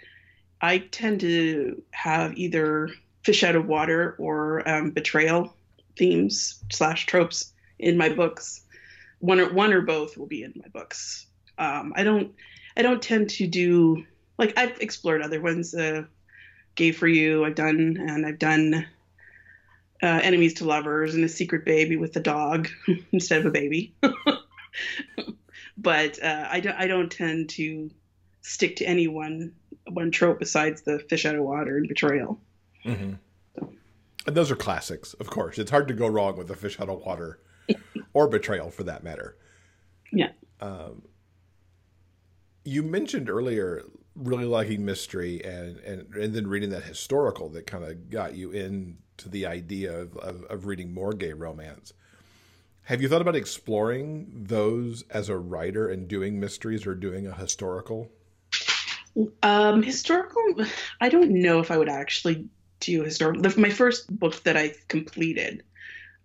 [0.60, 2.90] I tend to have either
[3.24, 5.56] fish out of water or um, betrayal
[5.98, 8.62] themes slash tropes in my books.
[9.20, 11.28] One or one or both will be in my books.
[11.60, 12.34] Um, I don't
[12.76, 14.06] I don't tend to do
[14.38, 15.76] like I've explored other ones.
[15.76, 16.04] Uh,
[16.76, 18.86] Gay for You I've done and I've done
[20.02, 22.70] uh, Enemies to Lovers and a Secret Baby with the dog
[23.12, 23.94] instead of a baby.
[25.78, 27.92] but uh, I don't I don't tend to
[28.42, 29.52] stick to any one
[29.88, 32.40] one trope besides the fish out of water and betrayal.
[34.26, 35.58] And those are classics, of course.
[35.58, 37.40] It's hard to go wrong with a fish out of water
[38.14, 39.36] or betrayal for that matter.
[40.12, 40.30] Yeah.
[42.70, 47.84] You mentioned earlier really liking mystery and, and, and then reading that historical that kind
[47.84, 51.94] of got you into the idea of, of, of reading more gay romance.
[52.84, 57.34] Have you thought about exploring those as a writer and doing mysteries or doing a
[57.34, 58.12] historical?
[59.42, 60.66] Um, historical,
[61.02, 62.48] I don't know if I would actually
[62.82, 63.52] do historical.
[63.60, 65.64] My first book that I completed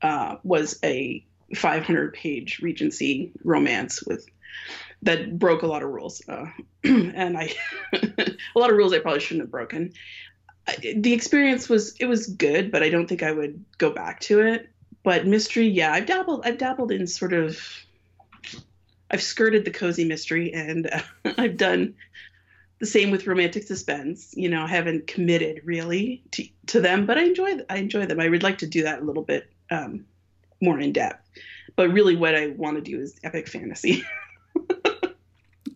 [0.03, 1.25] uh, was a
[1.55, 4.27] 500 page Regency romance with
[5.05, 6.47] that broke a lot of rules, uh,
[6.85, 7.55] and I
[7.93, 9.93] a lot of rules I probably shouldn't have broken.
[10.67, 14.21] I, the experience was it was good, but I don't think I would go back
[14.21, 14.71] to it.
[15.03, 16.43] But mystery, yeah, I've dabbled.
[16.45, 17.61] I've dabbled in sort of.
[19.11, 21.03] I've skirted the cozy mystery, and uh,
[21.39, 21.95] I've done
[22.81, 24.33] the same with romantic suspense.
[24.37, 28.21] You know, I haven't committed really to, to them, but I enjoy I enjoy them.
[28.21, 30.07] I would like to do that a little bit um,
[30.63, 31.29] more in depth.
[31.77, 34.03] But really, what I want to do is epic fantasy.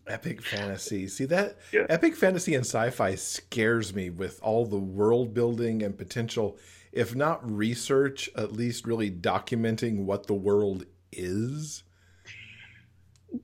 [0.09, 1.07] Epic fantasy.
[1.07, 1.85] See that Yeah.
[1.89, 6.57] epic fantasy and sci-fi scares me with all the world building and potential,
[6.91, 11.83] if not research, at least really documenting what the world is.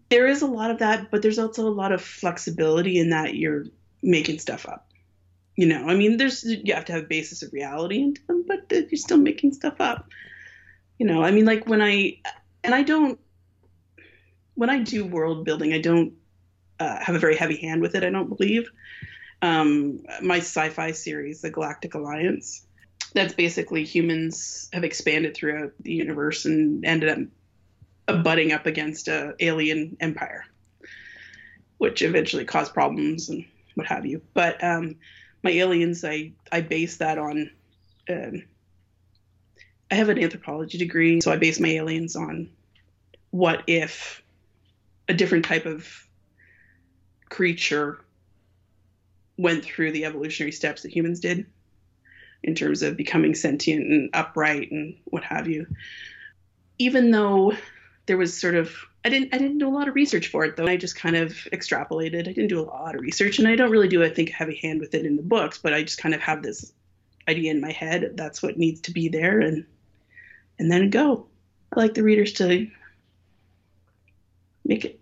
[0.09, 3.35] there is a lot of that, but there's also a lot of flexibility in that
[3.35, 3.65] you're
[4.01, 4.89] making stuff up.
[5.57, 8.43] You know, I mean, there's you have to have a basis of reality into them,
[8.47, 10.09] but you're still making stuff up.
[10.97, 12.17] You know, I mean, like when I
[12.63, 13.19] and I don't
[14.55, 16.13] when I do world building, I don't
[16.79, 18.03] uh, have a very heavy hand with it.
[18.03, 18.69] I don't believe.
[19.41, 22.65] Um, my sci-fi series, The Galactic Alliance,
[23.13, 27.29] that's basically humans have expanded throughout the universe and ended
[28.07, 30.45] up butting up against a alien empire,
[31.77, 33.45] which eventually caused problems and
[33.75, 34.21] what have you.
[34.33, 34.95] But um,
[35.43, 37.51] my aliens, I I base that on.
[38.09, 38.43] Um,
[39.91, 42.49] I have an anthropology degree, so I base my aliens on
[43.29, 44.23] what if
[45.07, 46.04] a different type of
[47.35, 47.99] creature
[49.37, 51.45] went through the evolutionary steps that humans did
[52.43, 55.67] in terms of becoming sentient and upright and what have you.
[56.79, 57.51] Even though
[58.05, 58.73] there was sort of
[59.03, 60.65] I didn't I didn't do a lot of research for it though.
[60.65, 62.21] I just kind of extrapolated.
[62.21, 64.33] I didn't do a lot of research and I don't really do I think a
[64.33, 66.71] heavy hand with it in the books, but I just kind of have this
[67.27, 69.65] idea in my head that's what needs to be there and
[70.57, 71.27] and then go.
[71.75, 72.69] I like the readers to
[74.63, 75.01] make it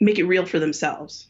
[0.00, 1.26] make it real for themselves.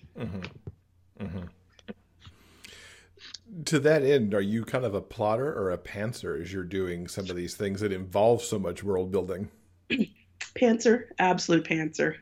[3.64, 7.08] To that end, are you kind of a plotter or a pantser as you're doing
[7.08, 9.48] some of these things that involve so much world building?
[10.40, 12.16] Pantser, absolute pantser.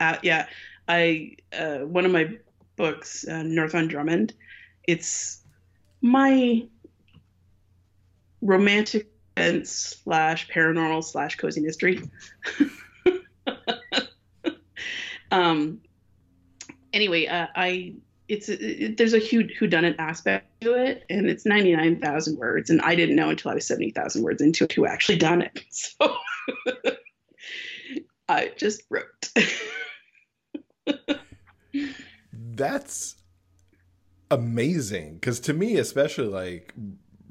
[0.00, 0.46] Uh, yeah,
[0.88, 2.36] I uh, one of my
[2.76, 4.34] books, uh, North on Drummond.
[4.86, 5.42] It's
[6.00, 6.66] my
[8.42, 12.02] romantic and slash paranormal slash cozy mystery.
[15.30, 15.80] um.
[16.96, 17.92] Anyway, uh, I
[18.26, 22.70] it's it, there's a huge whodunit aspect to it, and it's ninety nine thousand words,
[22.70, 25.42] and I didn't know until I was seventy thousand words into it who actually done
[25.42, 25.62] it.
[25.70, 26.16] So.
[28.30, 29.30] I just wrote.
[32.32, 33.16] That's
[34.30, 36.72] amazing because to me, especially like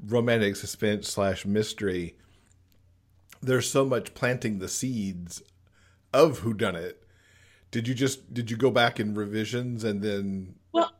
[0.06, 2.16] romantic suspense slash mystery,
[3.42, 5.42] there's so much planting the seeds
[6.12, 7.02] of who done it.
[7.70, 10.92] Did you just did you go back in revisions and then well,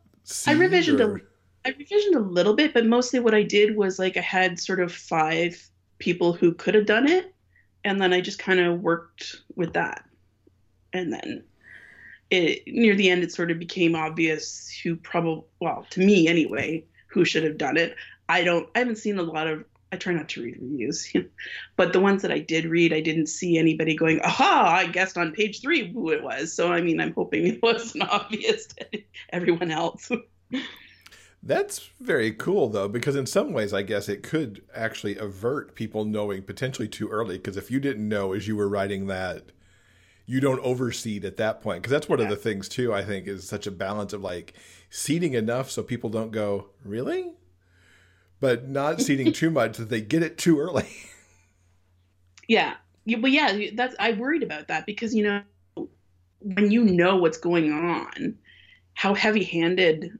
[0.45, 1.21] I revisioned or- a,
[1.65, 4.79] I revisioned a little bit, but mostly what I did was like I had sort
[4.79, 7.33] of five people who could have done it,
[7.83, 10.05] and then I just kind of worked with that,
[10.93, 11.43] and then
[12.29, 16.83] it near the end it sort of became obvious who probably well to me anyway
[17.07, 17.95] who should have done it.
[18.29, 21.13] I don't I haven't seen a lot of I try not to read reviews,
[21.75, 24.75] but the ones that I did read, I didn't see anybody going, "Aha!
[24.79, 28.09] I guessed on page three who it was." So I mean, I'm hoping it wasn't
[28.09, 28.85] obvious to
[29.31, 30.11] everyone else.
[31.43, 36.03] That's very cool though, because in some ways, I guess it could actually avert people
[36.03, 37.37] knowing potentially too early.
[37.37, 39.51] Because if you didn't know as you were writing that,
[40.25, 41.81] you don't overseed at that point.
[41.81, 42.93] Because that's one of the things too.
[42.93, 44.53] I think is such a balance of like
[44.89, 47.31] seeding enough so people don't go really,
[48.39, 50.87] but not seeding too much that they get it too early.
[52.49, 55.41] Yeah, yeah, but yeah, that's I worried about that because you know
[56.39, 58.37] when you know what's going on,
[58.93, 60.17] how heavy-handed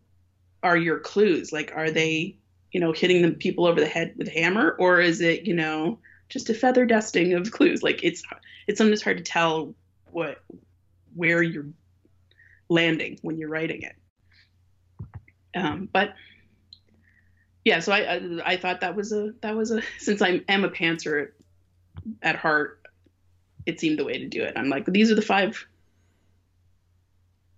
[0.62, 1.54] are your clues?
[1.54, 2.36] Like, are they
[2.74, 5.54] you know hitting the people over the head with a hammer, or is it you
[5.54, 7.82] know just a feather dusting of clues?
[7.82, 8.24] Like it's
[8.68, 9.74] it's sometimes hard to tell
[10.12, 10.44] what
[11.16, 11.68] where you're
[12.70, 13.96] landing when you're writing it.
[15.56, 16.14] Um, but
[17.68, 20.64] yeah, so I, I I thought that was a that was a since I am
[20.64, 21.30] a pantser at,
[22.22, 22.80] at heart,
[23.66, 24.54] it seemed the way to do it.
[24.56, 25.68] I'm like, these are the five.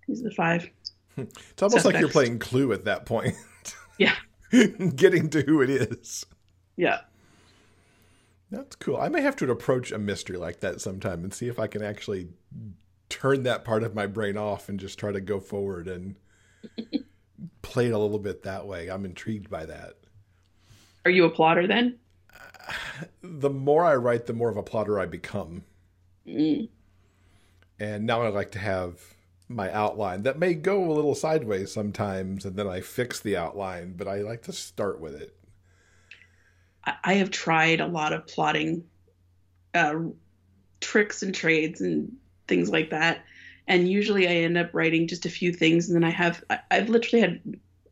[0.08, 0.68] These are the five.
[1.18, 3.36] It's almost like you're playing Clue at that point,
[4.00, 4.16] Yeah,
[4.52, 6.26] getting to who it is.
[6.78, 7.02] yeah.
[8.50, 8.96] That's cool.
[8.98, 11.84] I may have to approach a mystery like that sometime and see if I can
[11.84, 12.30] actually
[13.10, 16.16] turn that part of my brain off and just try to go forward and
[17.62, 18.90] play it a little bit that way.
[18.90, 19.96] I'm intrigued by that.
[21.06, 21.98] Are you a plotter then?
[23.22, 25.64] The more I write, the more of a plotter I become.
[26.28, 26.70] Mm.
[27.80, 29.00] And now I like to have
[29.50, 33.94] my outline that may go a little sideways sometimes, and then I fix the outline,
[33.98, 35.36] but I like to start with it.
[36.86, 38.84] I, I have tried a lot of plotting
[39.74, 39.96] uh,
[40.80, 42.12] tricks and trades and
[42.48, 43.26] things like that,
[43.70, 46.60] and usually I end up writing just a few things, and then I have I,
[46.72, 47.40] I've literally had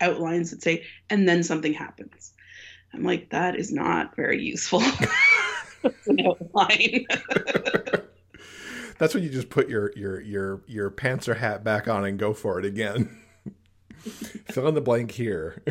[0.01, 2.33] outlines that say, and then something happens.
[2.93, 4.81] I'm like, that is not very useful.
[6.07, 7.05] An outline.
[8.97, 12.33] That's when you just put your your your your pantser hat back on and go
[12.33, 13.15] for it again.
[14.49, 15.63] Fill in the blank here.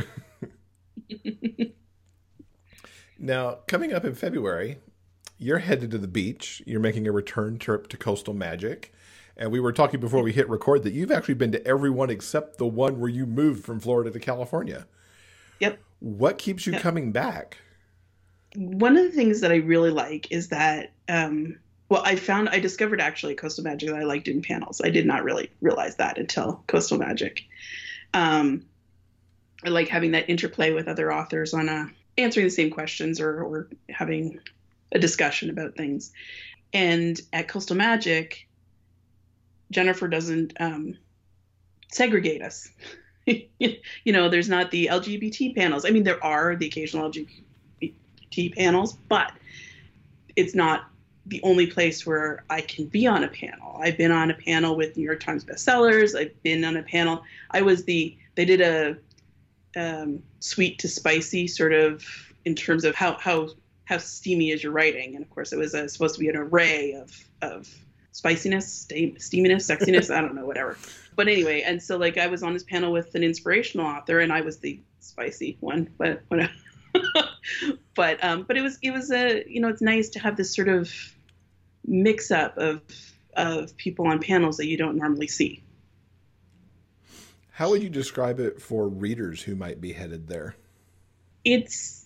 [3.19, 4.79] now, coming up in February,
[5.39, 6.63] you're headed to the beach.
[6.65, 8.95] You're making a return trip to Coastal Magic.
[9.37, 12.09] And we were talking before we hit record that you've actually been to every one
[12.11, 14.87] except the one where you moved from Florida to California.
[15.61, 15.79] yep.
[16.01, 16.81] What keeps you Yeah.
[16.81, 17.59] coming back?
[18.55, 21.59] one of the things that I really like is that, um,
[21.91, 24.81] well, I found I discovered actually Coastal Magic that I liked doing panels.
[24.83, 27.43] I did not really realize that until Coastal Magic.
[28.15, 28.65] Um,
[29.65, 33.43] I like having that interplay with other authors on a answering the same questions or,
[33.43, 34.41] or having
[34.93, 36.13] a discussion about things.
[36.73, 38.46] And at Coastal Magic,
[39.71, 40.97] Jennifer doesn't um,
[41.91, 42.69] segregate us.
[43.27, 45.85] you know, there's not the LGBT panels.
[45.85, 49.33] I mean, there are the occasional LGBT panels, but
[50.37, 50.89] it's not
[51.27, 53.81] the only place where I can be on a panel.
[53.83, 56.19] I've been on a panel with New York Times bestsellers.
[56.19, 57.25] I've been on a panel.
[57.51, 58.97] I was the they did a
[59.77, 62.05] um, sweet to spicy sort of
[62.45, 63.49] in terms of how how
[63.85, 66.37] how steamy is your writing, and of course it was uh, supposed to be an
[66.37, 67.75] array of of
[68.17, 70.13] spiciness, steam, steaminess, sexiness.
[70.13, 70.79] I don't know, whatever.
[71.15, 74.33] But anyway, and so like I was on this panel with an inspirational author, and
[74.33, 76.53] I was the spicy one, but whatever.
[77.95, 80.55] but um, but it was it was a you know it's nice to have this
[80.55, 80.91] sort of
[81.85, 82.81] mix up of
[83.35, 85.63] of people on panels that you don't normally see.
[87.51, 90.57] How would you describe it for readers who might be headed there?
[91.45, 92.06] It's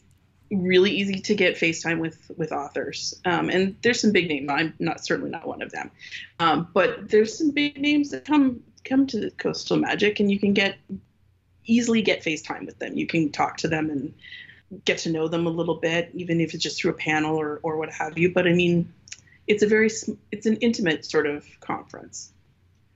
[0.51, 4.49] really easy to get FaceTime with with authors, um, and there's some big names.
[4.51, 5.91] I'm not certainly not one of them,
[6.39, 10.39] um, but there's some big names that come come to the Coastal Magic, and you
[10.39, 10.79] can get
[11.65, 12.97] easily get FaceTime with them.
[12.97, 14.15] You can talk to them and
[14.85, 17.61] get to know them a little bit, even if it's just through a panel or
[17.63, 18.33] or what have you.
[18.33, 18.93] But I mean,
[19.47, 19.91] it's a very
[20.33, 22.33] it's an intimate sort of conference.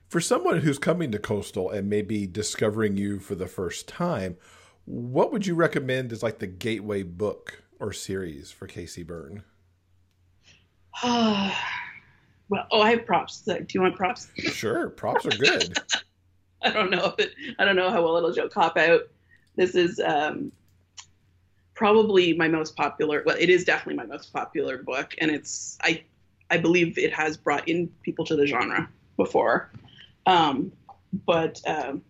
[0.09, 4.37] For someone who's coming to Coastal and maybe discovering you for the first time,
[4.85, 9.03] what would you recommend as like the gateway book or series for K.C.
[9.03, 9.43] Burn?
[11.03, 11.51] well,
[12.71, 13.41] oh, I have props.
[13.41, 14.27] Do you want props?
[14.37, 15.77] Sure, props are good.
[16.61, 19.01] I don't know if it, I don't know how well it'll show cop out.
[19.55, 20.51] This is um,
[21.73, 23.23] probably my most popular.
[23.25, 26.03] Well, it is definitely my most popular book, and it's I
[26.49, 29.71] I believe it has brought in people to the genre before.
[30.25, 30.71] Um,
[31.25, 32.01] but um,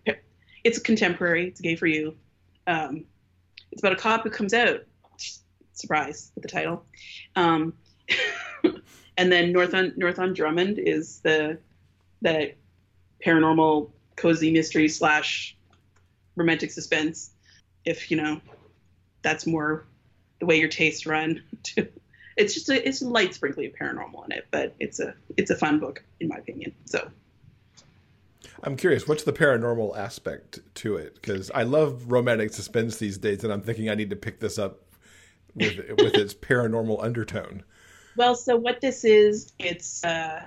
[0.63, 1.47] it's contemporary.
[1.47, 2.15] It's gay for you.
[2.67, 3.05] Um,
[3.71, 4.81] it's about a cop who comes out.
[5.73, 6.85] Surprise with the title.
[7.35, 7.73] Um,
[9.17, 11.57] and then North on North on Drummond is the
[12.21, 12.53] the
[13.25, 15.55] paranormal cozy mystery slash
[16.35, 17.31] romantic suspense.
[17.83, 18.41] If you know,
[19.21, 19.85] that's more
[20.39, 21.43] the way your tastes run.
[21.63, 21.87] Too.
[22.37, 25.51] It's just a it's a light sprinkling of paranormal in it, but it's a it's
[25.51, 26.73] a fun book in my opinion.
[26.85, 27.09] So
[28.63, 31.15] I'm curious, what's the paranormal aspect to it?
[31.15, 34.57] Because I love romantic suspense these days, and I'm thinking I need to pick this
[34.57, 34.81] up
[35.55, 37.63] with with its paranormal undertone.
[38.17, 40.45] Well, so what this is, it's uh,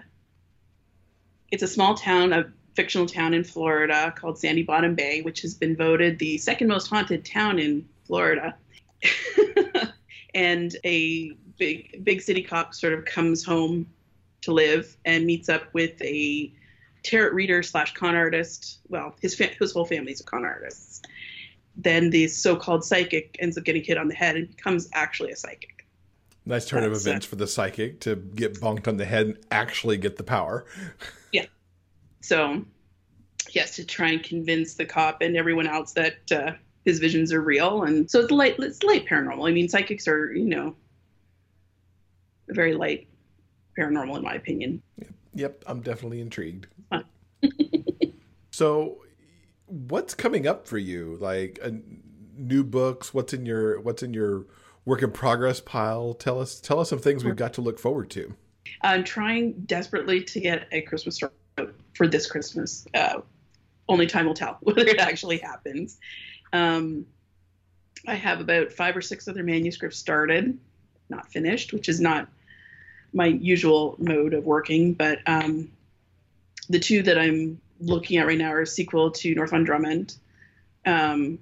[1.50, 5.54] it's a small town, a fictional town in Florida called Sandy Bottom Bay, which has
[5.54, 8.56] been voted the second most haunted town in Florida.
[10.34, 13.86] and a big big city cop sort of comes home
[14.40, 16.52] to live and meets up with a
[17.08, 18.80] tarot reader slash con artist.
[18.88, 21.02] Well, his fa- his whole family's a con artists.
[21.76, 25.36] Then the so-called psychic ends up getting hit on the head and becomes actually a
[25.36, 25.86] psychic.
[26.44, 29.26] Nice turn of That's, uh, events for the psychic to get bonked on the head
[29.26, 30.66] and actually get the power.
[31.30, 31.44] Yeah.
[32.22, 32.64] So
[33.48, 36.52] he has to try and convince the cop and everyone else that uh,
[36.86, 38.56] his visions are real, and so it's light.
[38.58, 39.46] It's light paranormal.
[39.46, 40.74] I mean, psychics are you know
[42.48, 43.06] very light
[43.78, 44.82] paranormal in my opinion.
[45.38, 46.66] Yep, I'm definitely intrigued.
[48.50, 49.04] So,
[49.66, 51.16] what's coming up for you?
[51.20, 51.70] Like uh,
[52.36, 53.14] new books?
[53.14, 54.46] What's in your What's in your
[54.84, 56.12] work in progress pile?
[56.14, 58.34] Tell us Tell us some things we've got to look forward to.
[58.82, 61.30] I'm trying desperately to get a Christmas story
[61.94, 62.84] for this Christmas.
[62.92, 63.20] Uh,
[63.88, 66.00] only time will tell whether it actually happens.
[66.52, 67.06] Um,
[68.08, 70.58] I have about five or six other manuscripts started,
[71.10, 72.26] not finished, which is not
[73.12, 74.94] my usual mode of working.
[74.94, 75.70] But um,
[76.68, 80.14] the two that I'm looking at right now are a sequel to North on Drummond,
[80.84, 81.38] um,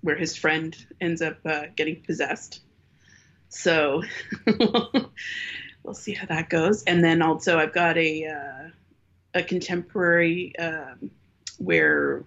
[0.00, 2.60] where his friend ends up uh, getting possessed.
[3.48, 4.02] So
[5.82, 6.84] we'll see how that goes.
[6.84, 8.68] And then also I've got a uh,
[9.34, 11.10] a contemporary um,
[11.58, 12.24] where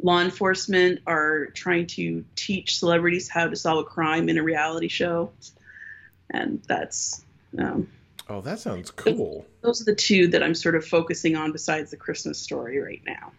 [0.00, 4.88] law enforcement are trying to teach celebrities how to solve a crime in a reality
[4.88, 5.32] show,
[6.32, 7.24] and that's.
[7.58, 7.88] Um,
[8.28, 9.46] oh, that sounds cool.
[9.62, 13.02] Those are the two that I'm sort of focusing on besides the Christmas story right
[13.06, 13.32] now.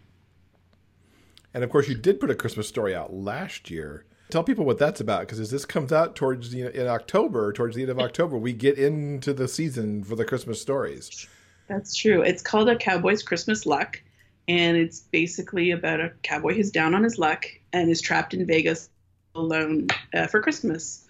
[1.54, 4.04] And of course, you did put a Christmas story out last year.
[4.30, 7.74] Tell people what that's about, because as this comes out towards the in October, towards
[7.74, 11.26] the end of October, we get into the season for the Christmas stories.
[11.66, 12.22] That's true.
[12.22, 14.00] It's called A Cowboy's Christmas Luck,
[14.46, 18.46] and it's basically about a cowboy who's down on his luck and is trapped in
[18.46, 18.88] Vegas
[19.34, 21.06] alone uh, for Christmas.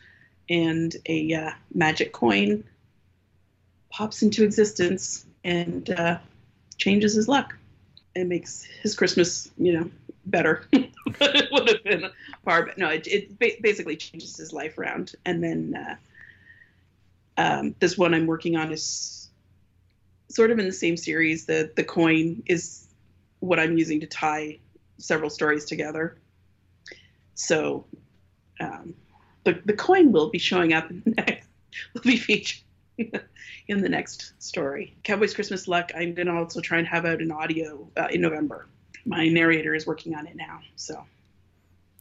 [0.50, 2.64] And a uh, magic coin
[3.90, 6.18] pops into existence and uh,
[6.76, 7.56] changes his luck.
[8.14, 9.90] It makes his Christmas, you know,
[10.26, 10.66] better.
[10.72, 10.90] but
[11.20, 12.10] it would have been
[12.44, 12.80] far better.
[12.80, 15.14] No, it, it basically changes his life around.
[15.24, 15.96] And then uh,
[17.40, 19.30] um, this one I'm working on is
[20.28, 21.46] sort of in the same series.
[21.46, 22.86] The the coin is
[23.40, 24.58] what I'm using to tie
[24.98, 26.16] several stories together.
[27.34, 27.86] So
[28.60, 28.94] um,
[29.44, 31.48] the the coin will be showing up in the next,
[31.94, 32.62] will be featured
[33.68, 34.96] in the next story.
[35.02, 35.90] Cowboys Christmas Luck.
[35.94, 38.66] I'm gonna also try and have out an audio uh, in November.
[39.04, 40.60] My narrator is working on it now.
[40.76, 41.04] So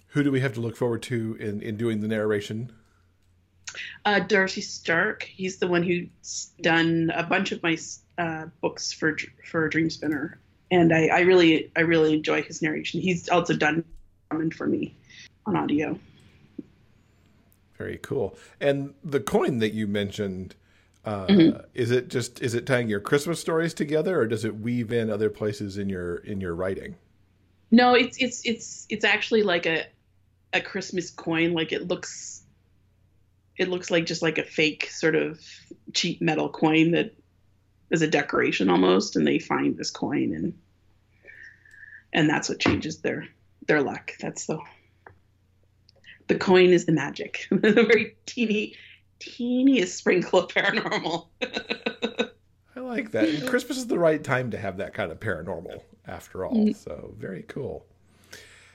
[0.07, 2.71] who do we have to look forward to in in doing the narration?
[4.03, 5.23] Uh, Darcy Stark.
[5.23, 7.77] He's the one who's done a bunch of my
[8.17, 9.15] uh, books for
[9.45, 10.35] for Dreamspinner,
[10.71, 12.99] and I, I really I really enjoy his narration.
[12.99, 13.83] He's also done
[14.55, 14.95] for me
[15.45, 15.99] on audio.
[17.79, 18.37] Very cool.
[18.59, 20.53] And the coin that you mentioned,
[21.05, 21.61] uh, mm-hmm.
[21.73, 25.09] is it just is it tying your Christmas stories together, or does it weave in
[25.09, 26.97] other places in your in your writing?
[27.71, 29.85] No, it's it's it's it's actually like a
[30.51, 31.53] a Christmas coin.
[31.53, 32.43] Like it looks
[33.55, 35.39] it looks like just like a fake sort of
[35.93, 37.15] cheap metal coin that
[37.91, 40.53] is a decoration almost, and they find this coin and
[42.11, 43.25] and that's what changes their
[43.67, 44.11] their luck.
[44.19, 44.59] That's the
[46.29, 47.47] the coin is the magic.
[47.51, 48.75] the very teeny
[49.19, 51.27] teeniest sprinkle of paranormal.
[52.75, 53.27] I like that.
[53.27, 56.55] And Christmas is the right time to have that kind of paranormal after all.
[56.55, 56.71] Mm-hmm.
[56.71, 57.85] So very cool.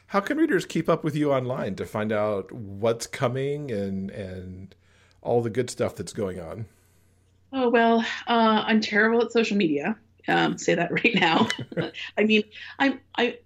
[0.09, 4.75] How can readers keep up with you online to find out what's coming and and
[5.23, 6.67] all the good stuff that's going on?
[7.53, 9.97] Oh well, uh, I'm terrible at social media.
[10.29, 11.49] Um, say that right now.
[12.19, 12.45] I mean,
[12.79, 13.39] I'm I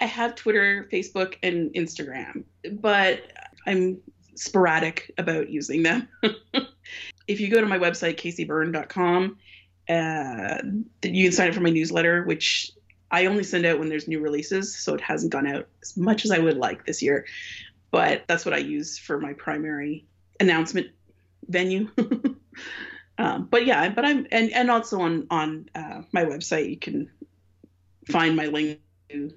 [0.00, 3.22] I have Twitter, Facebook, and Instagram, but
[3.66, 4.00] I'm
[4.34, 6.08] sporadic about using them.
[7.26, 9.38] if you go to my website, kcburn.com,
[9.88, 10.62] uh,
[11.02, 12.72] you can sign up for my newsletter, which
[13.10, 16.24] I only send out when there's new releases, so it hasn't gone out as much
[16.24, 17.26] as I would like this year.
[17.90, 20.04] But that's what I use for my primary
[20.40, 20.88] announcement
[21.48, 21.88] venue.
[23.18, 27.10] Um, but yeah, but I'm and and also on on uh, my website you can
[28.08, 29.32] find my link to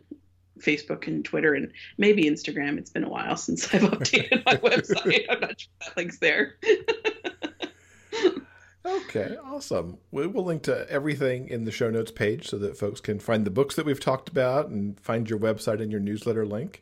[0.60, 2.78] Facebook and Twitter and maybe Instagram.
[2.78, 5.26] It's been a while since I've updated my website.
[5.30, 6.55] I'm not sure that link's there.
[8.86, 9.97] okay, awesome.
[10.12, 13.45] We will link to everything in the show notes page so that folks can find
[13.45, 16.82] the books that we've talked about and find your website and your newsletter link.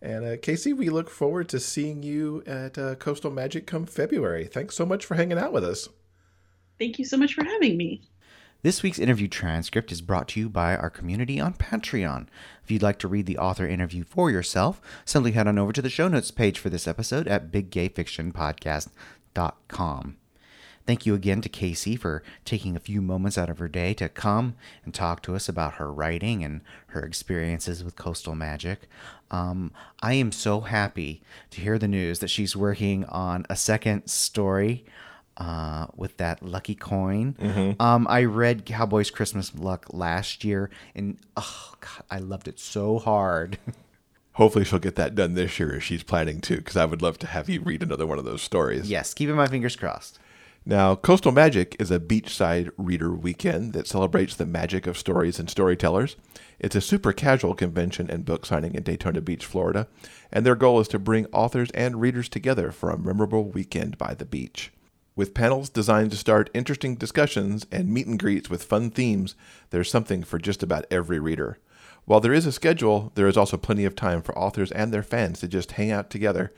[0.00, 4.46] And uh, Casey, we look forward to seeing you at uh, Coastal Magic come February.
[4.46, 5.88] Thanks so much for hanging out with us.
[6.78, 8.02] Thank you so much for having me.
[8.62, 12.26] This week's interview transcript is brought to you by our community on Patreon.
[12.64, 15.80] If you'd like to read the author interview for yourself, simply head on over to
[15.80, 20.16] the show notes page for this episode at biggayfictionpodcast.com.
[20.88, 24.08] Thank you again to Casey for taking a few moments out of her day to
[24.08, 28.88] come and talk to us about her writing and her experiences with coastal magic.
[29.30, 29.70] Um,
[30.02, 34.84] I am so happy to hear the news that she's working on a second story
[35.38, 37.34] uh, with that lucky coin.
[37.40, 37.80] Mm-hmm.
[37.80, 42.98] Um, I read Cowboys Christmas Luck last year, and oh god, I loved it so
[42.98, 43.58] hard.
[44.32, 47.18] Hopefully, she'll get that done this year if she's planning to, because I would love
[47.20, 48.90] to have you read another one of those stories.
[48.90, 50.18] Yes, keeping my fingers crossed.
[50.66, 55.48] Now, Coastal Magic is a beachside reader weekend that celebrates the magic of stories and
[55.48, 56.16] storytellers.
[56.58, 59.88] It's a super casual convention and book signing in Daytona Beach, Florida,
[60.30, 64.14] and their goal is to bring authors and readers together for a memorable weekend by
[64.14, 64.70] the beach.
[65.18, 69.34] With panels designed to start interesting discussions and meet and greets with fun themes,
[69.70, 71.58] there's something for just about every reader.
[72.04, 75.02] While there is a schedule, there is also plenty of time for authors and their
[75.02, 76.52] fans to just hang out together.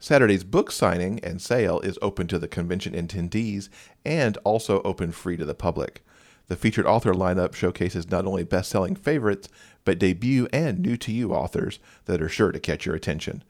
[0.00, 3.68] Saturday's book signing and sale is open to the convention attendees
[4.06, 6.02] and also open free to the public.
[6.46, 9.50] The featured author lineup showcases not only best selling favorites,
[9.84, 13.44] but debut and new to you authors that are sure to catch your attention.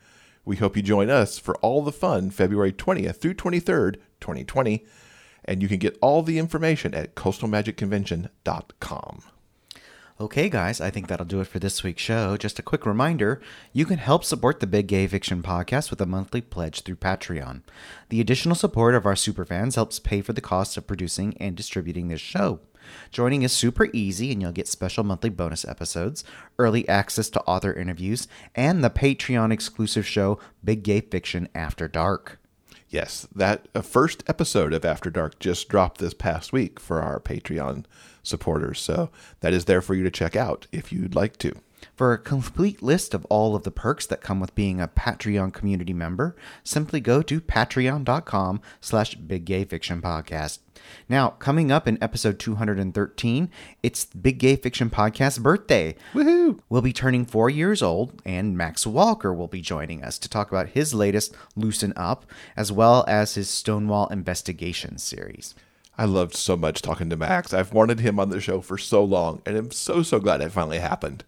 [0.44, 4.86] We hope you join us for all the fun February 20th through 23rd, 2020,
[5.44, 9.22] and you can get all the information at coastalmagicconvention.com.
[10.20, 12.36] Okay, guys, I think that'll do it for this week's show.
[12.36, 13.40] Just a quick reminder
[13.72, 17.62] you can help support the Big Gay Fiction podcast with a monthly pledge through Patreon.
[18.08, 22.08] The additional support of our superfans helps pay for the cost of producing and distributing
[22.08, 22.58] this show.
[23.12, 26.24] Joining is super easy, and you'll get special monthly bonus episodes,
[26.58, 32.37] early access to author interviews, and the Patreon exclusive show Big Gay Fiction After Dark.
[32.90, 37.20] Yes, that uh, first episode of After Dark just dropped this past week for our
[37.20, 37.84] Patreon
[38.22, 38.80] supporters.
[38.80, 39.10] So
[39.40, 41.54] that is there for you to check out if you'd like to.
[41.94, 45.52] For a complete list of all of the perks that come with being a Patreon
[45.52, 50.60] community member, simply go to patreon.com slash Big Gay Fiction Podcast.
[51.08, 53.50] Now, coming up in episode 213,
[53.82, 55.96] it's Big Gay Fiction Podcast birthday.
[56.14, 56.60] Woohoo!
[56.68, 60.50] We'll be turning four years old, and Max Walker will be joining us to talk
[60.50, 62.26] about his latest Loosen Up,
[62.56, 65.54] as well as his Stonewall Investigation series.
[65.96, 67.52] I loved so much talking to Max.
[67.52, 70.52] I've wanted him on the show for so long, and I'm so, so glad it
[70.52, 71.24] finally happened.